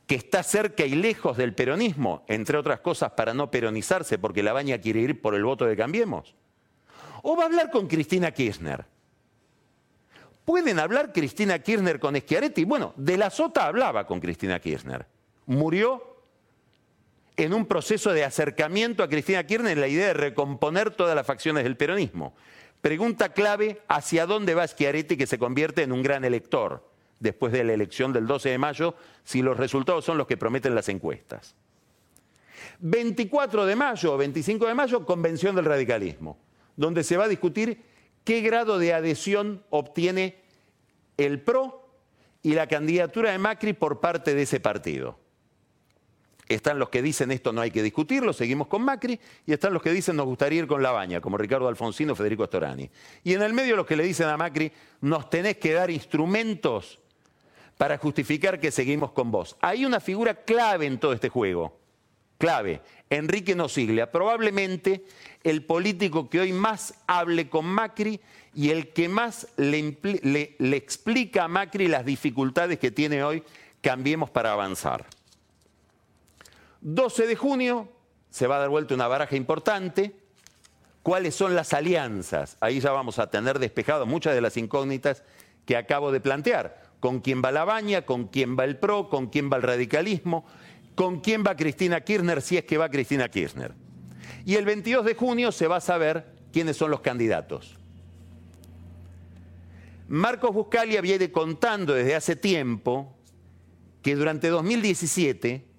que 0.07 0.15
está 0.15 0.43
cerca 0.43 0.85
y 0.85 0.95
lejos 0.95 1.37
del 1.37 1.55
peronismo, 1.55 2.23
entre 2.27 2.57
otras 2.57 2.81
cosas 2.81 3.11
para 3.13 3.33
no 3.33 3.49
peronizarse, 3.49 4.19
porque 4.19 4.43
Labaña 4.43 4.77
quiere 4.79 4.99
ir 4.99 5.21
por 5.21 5.33
el 5.33 5.43
voto 5.43 5.65
de 5.65 5.75
Cambiemos. 5.75 6.35
O 7.23 7.35
va 7.35 7.43
a 7.43 7.45
hablar 7.47 7.71
con 7.71 7.87
Cristina 7.87 8.31
Kirchner. 8.31 8.85
¿Pueden 10.45 10.77
hablar 10.77 11.13
Cristina 11.13 11.59
Kirchner 11.59 11.99
con 11.99 12.15
Schiaretti? 12.15 12.65
Bueno, 12.65 12.93
de 12.97 13.17
la 13.17 13.29
Sota 13.29 13.65
hablaba 13.65 14.05
con 14.05 14.19
Cristina 14.19 14.59
Kirchner. 14.59 15.07
Murió 15.45 16.12
en 17.37 17.53
un 17.53 17.65
proceso 17.65 18.13
de 18.13 18.23
acercamiento 18.23 19.03
a 19.03 19.09
Cristina 19.09 19.45
Kirchner 19.45 19.77
la 19.77 19.87
idea 19.87 20.07
de 20.07 20.13
recomponer 20.13 20.91
todas 20.91 21.15
las 21.15 21.25
facciones 21.25 21.63
del 21.63 21.77
peronismo. 21.77 22.35
Pregunta 22.81 23.29
clave, 23.29 23.81
¿hacia 23.87 24.25
dónde 24.25 24.55
va 24.55 24.67
Schiaretti 24.67 25.17
que 25.17 25.27
se 25.27 25.39
convierte 25.39 25.83
en 25.83 25.91
un 25.91 26.03
gran 26.03 26.25
elector 26.25 26.89
después 27.19 27.53
de 27.53 27.63
la 27.63 27.73
elección 27.73 28.11
del 28.11 28.27
12 28.27 28.49
de 28.49 28.57
mayo 28.57 28.95
si 29.23 29.41
los 29.41 29.57
resultados 29.57 30.03
son 30.03 30.17
los 30.17 30.27
que 30.27 30.37
prometen 30.37 30.75
las 30.75 30.89
encuestas? 30.89 31.55
24 32.79 33.65
de 33.65 33.75
mayo 33.75 34.13
o 34.13 34.17
25 34.17 34.67
de 34.67 34.73
mayo, 34.73 35.05
convención 35.05 35.55
del 35.55 35.65
radicalismo, 35.65 36.37
donde 36.75 37.03
se 37.03 37.17
va 37.17 37.25
a 37.25 37.29
discutir 37.29 37.81
qué 38.23 38.41
grado 38.41 38.77
de 38.77 38.93
adhesión 38.93 39.63
obtiene 39.69 40.41
el 41.17 41.41
PRO 41.41 41.87
y 42.41 42.53
la 42.53 42.67
candidatura 42.67 43.31
de 43.31 43.37
Macri 43.37 43.73
por 43.73 44.01
parte 44.01 44.35
de 44.35 44.41
ese 44.41 44.59
partido. 44.59 45.22
Están 46.47 46.79
los 46.79 46.89
que 46.89 47.01
dicen 47.01 47.31
esto 47.31 47.53
no 47.53 47.61
hay 47.61 47.71
que 47.71 47.81
discutirlo, 47.81 48.33
seguimos 48.33 48.67
con 48.67 48.83
Macri, 48.83 49.19
y 49.45 49.53
están 49.53 49.73
los 49.73 49.81
que 49.81 49.91
dicen 49.91 50.15
nos 50.15 50.25
gustaría 50.25 50.59
ir 50.59 50.67
con 50.67 50.83
la 50.83 50.91
baña, 50.91 51.21
como 51.21 51.37
Ricardo 51.37 51.67
Alfonsino, 51.67 52.15
Federico 52.15 52.45
Storani. 52.45 52.89
Y 53.23 53.33
en 53.33 53.41
el 53.41 53.53
medio 53.53 53.75
los 53.75 53.85
que 53.85 53.95
le 53.95 54.03
dicen 54.03 54.27
a 54.27 54.37
Macri, 54.37 54.71
nos 55.01 55.29
tenés 55.29 55.57
que 55.57 55.73
dar 55.73 55.89
instrumentos 55.89 56.99
para 57.77 57.97
justificar 57.97 58.59
que 58.59 58.71
seguimos 58.71 59.11
con 59.11 59.31
vos. 59.31 59.55
Hay 59.61 59.85
una 59.85 59.99
figura 59.99 60.35
clave 60.43 60.85
en 60.85 60.99
todo 60.99 61.13
este 61.13 61.29
juego, 61.29 61.77
clave, 62.37 62.81
Enrique 63.09 63.55
Nosiglia, 63.55 64.11
probablemente 64.11 65.05
el 65.43 65.63
político 65.63 66.29
que 66.29 66.39
hoy 66.39 66.53
más 66.53 66.95
hable 67.07 67.49
con 67.49 67.65
Macri 67.65 68.19
y 68.53 68.69
el 68.69 68.89
que 68.89 69.09
más 69.09 69.47
le, 69.57 69.97
le 70.57 70.77
explica 70.77 71.45
a 71.45 71.47
Macri 71.47 71.87
las 71.87 72.05
dificultades 72.05 72.79
que 72.79 72.91
tiene 72.91 73.23
hoy 73.23 73.43
Cambiemos 73.83 74.29
para 74.29 74.53
avanzar. 74.53 75.05
12 76.83 77.27
de 77.27 77.35
junio 77.37 77.89
se 78.29 78.45
va 78.45 78.57
a 78.57 78.59
dar 78.59 78.69
vuelta 78.69 78.93
una 78.93 79.07
baraja 79.07 79.37
importante. 79.37 80.17
¿Cuáles 81.01 81.33
son 81.33 81.55
las 81.55 81.73
alianzas? 81.73 82.57
Ahí 82.59 82.79
ya 82.81 82.91
vamos 82.91 83.19
a 83.19 83.29
tener 83.29 83.57
despejado 83.57 84.05
muchas 84.05 84.35
de 84.35 84.41
las 84.41 84.57
incógnitas 84.57 85.23
que 85.65 85.77
acabo 85.77 86.11
de 86.11 86.19
plantear. 86.19 86.81
¿Con 86.99 87.21
quién 87.21 87.41
va 87.43 87.51
la 87.51 87.63
baña? 87.63 88.03
¿Con 88.03 88.27
quién 88.27 88.57
va 88.57 88.65
el 88.65 88.77
PRO? 88.77 89.09
¿Con 89.09 89.27
quién 89.27 89.49
va 89.49 89.57
el 89.57 89.63
radicalismo? 89.63 90.45
¿Con 90.95 91.21
quién 91.21 91.43
va 91.45 91.55
Cristina 91.55 92.01
Kirchner 92.01 92.41
si 92.41 92.57
es 92.57 92.65
que 92.65 92.77
va 92.77 92.89
Cristina 92.89 93.29
Kirchner? 93.29 93.73
Y 94.45 94.55
el 94.55 94.65
22 94.65 95.05
de 95.05 95.15
junio 95.15 95.51
se 95.53 95.67
va 95.67 95.77
a 95.77 95.81
saber 95.81 96.33
quiénes 96.51 96.75
son 96.75 96.91
los 96.91 96.99
candidatos. 96.99 97.77
Marcos 100.09 100.53
Buscalia 100.53 100.99
viene 100.99 101.31
contando 101.31 101.93
desde 101.93 102.15
hace 102.15 102.35
tiempo 102.35 103.15
que 104.01 104.15
durante 104.15 104.49
2017 104.49 105.72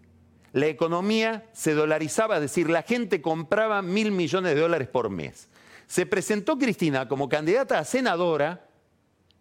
la 0.55 0.69
economía 0.69 1.51
se 1.53 1.75
dolarizaba, 1.75 2.37
es 2.37 2.43
decir, 2.43 2.71
la 2.71 2.83
gente 2.83 3.21
compraba 3.21 3.83
mil 3.83 4.13
millones 4.13 4.55
de 4.55 4.61
dólares 4.61 4.87
por 4.87 5.11
mes. 5.11 5.49
Se 5.89 6.07
presentó 6.07 6.57
Cristina 6.57 7.09
como 7.09 7.29
candidata 7.29 7.81
a 7.81 7.85
senadora 7.85 8.69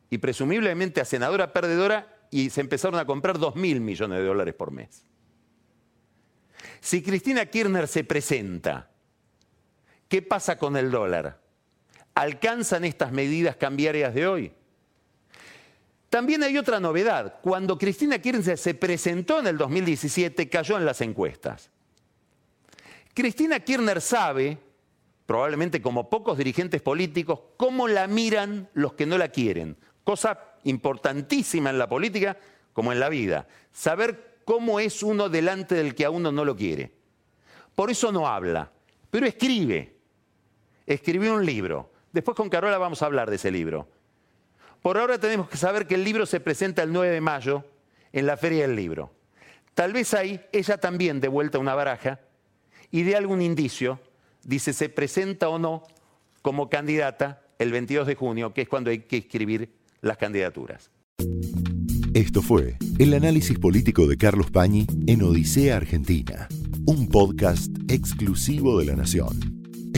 y 0.10 0.17
presumiblemente 0.17 1.02
a 1.02 1.06
senadora 1.06 1.54
perdedora 1.54 2.28
y 2.32 2.49
se 2.49 2.62
empezaron 2.62 2.99
a 2.99 3.06
comprar 3.06 3.38
dos 3.38 3.56
mil 3.56 3.80
millones 3.80 4.17
de 4.17 4.26
dólares 4.26 4.56
por 4.56 4.71
mes. 4.71 5.06
Si 6.82 7.04
Cristina 7.04 7.45
Kirchner 7.45 7.88
se 7.88 8.04
presenta, 8.04 8.89
¿qué 10.08 10.23
pasa 10.23 10.58
con 10.58 10.76
el 10.78 10.89
dólar? 10.89 11.39
¿Alcanzan 12.15 12.86
estas 12.86 13.12
medidas 13.12 13.56
cambiarias 13.56 14.15
de 14.15 14.28
hoy? 14.28 14.54
También 16.13 16.43
hay 16.43 16.60
otra 16.60 16.80
novedad. 16.80 17.39
Cuando 17.41 17.76
Cristina 17.76 18.19
Kirchner 18.19 18.56
se 18.56 18.76
presentó 18.76 19.39
en 19.39 19.47
el 19.47 19.58
2017, 19.58 20.47
cayó 20.47 20.78
en 20.78 20.86
las 20.86 21.02
encuestas. 21.02 21.71
Cristina 23.15 23.60
Kirchner 23.62 23.99
sabe, 23.99 24.60
probablemente 25.26 25.82
como 25.82 26.12
pocos 26.12 26.38
dirigentes 26.38 26.84
políticos, 26.84 27.39
cómo 27.58 27.88
la 27.88 28.06
miran 28.06 28.69
los 28.76 28.93
que 28.93 29.08
no 29.08 29.17
la 29.17 29.30
quieren. 29.30 29.76
Cosa 30.04 30.38
importantísima 30.65 31.71
en 31.71 31.80
la 31.80 31.89
política 31.89 32.38
como 32.73 32.91
en 32.91 32.99
la 32.99 33.10
vida. 33.10 33.47
Saber 33.71 34.41
cómo 34.45 34.80
es 34.80 35.02
uno 35.02 35.30
delante 35.30 35.73
del 35.73 35.95
que 35.95 36.06
a 36.06 36.12
uno 36.12 36.32
no 36.32 36.45
lo 36.45 36.56
quiere. 36.56 36.91
Por 37.73 37.89
eso 37.89 38.12
no 38.12 38.28
habla, 38.28 38.71
pero 39.10 39.26
escribe. 39.26 39.95
Escribió 40.86 41.34
un 41.34 41.43
libro. 41.43 41.91
Después 42.12 42.38
con 42.38 42.49
Carola 42.49 42.78
vamos 42.78 43.02
a 43.02 43.08
hablar 43.08 43.32
de 43.32 43.38
ese 43.38 43.49
libro. 43.49 43.88
Por 44.84 44.98
ahora 44.98 45.17
tenemos 45.17 45.50
que 45.50 45.56
saber 45.56 45.88
que 45.88 45.96
el 45.96 46.04
libro 46.04 46.26
se 46.26 46.41
presenta 46.41 46.84
el 46.84 46.91
9 46.91 47.10
de 47.10 47.22
mayo 47.22 47.63
en 48.12 48.26
la 48.26 48.36
Feria 48.36 48.67
del 48.67 48.76
Libro. 48.76 49.13
Tal 49.74 49.93
vez 49.93 50.13
ahí 50.13 50.41
ella 50.52 50.78
también 50.78 51.22
de 51.22 51.30
vuelta 51.30 51.58
una 51.58 51.74
baraja 51.74 52.19
y 52.91 53.04
de 53.04 53.15
algún 53.15 53.41
indicio, 53.41 54.02
dice, 54.43 54.74
se 54.74 54.89
presenta 54.89 55.48
o 55.48 55.58
no 55.58 55.84
como 56.41 56.69
candidata 56.69 57.43
el 57.60 57.72
22 57.72 58.06
de 58.06 58.15
junio, 58.15 58.54
que 58.54 58.63
es 58.63 58.67
cuando 58.67 58.89
hay 58.89 59.00
que 59.00 59.19
escribir 59.19 59.74
las 60.02 60.17
candidaturas. 60.17 60.91
Esto 62.13 62.41
fue 62.41 62.78
el 63.00 63.13
análisis 63.13 63.58
político 63.58 64.06
de 64.06 64.17
Carlos 64.17 64.52
Pañi 64.52 64.86
en 65.08 65.24
Odisea 65.24 65.78
Argentina, 65.78 66.50
un 66.86 67.08
podcast 67.08 67.72
exclusivo 67.88 68.80
de 68.80 68.86
la 68.88 68.98
Nación. 68.98 69.62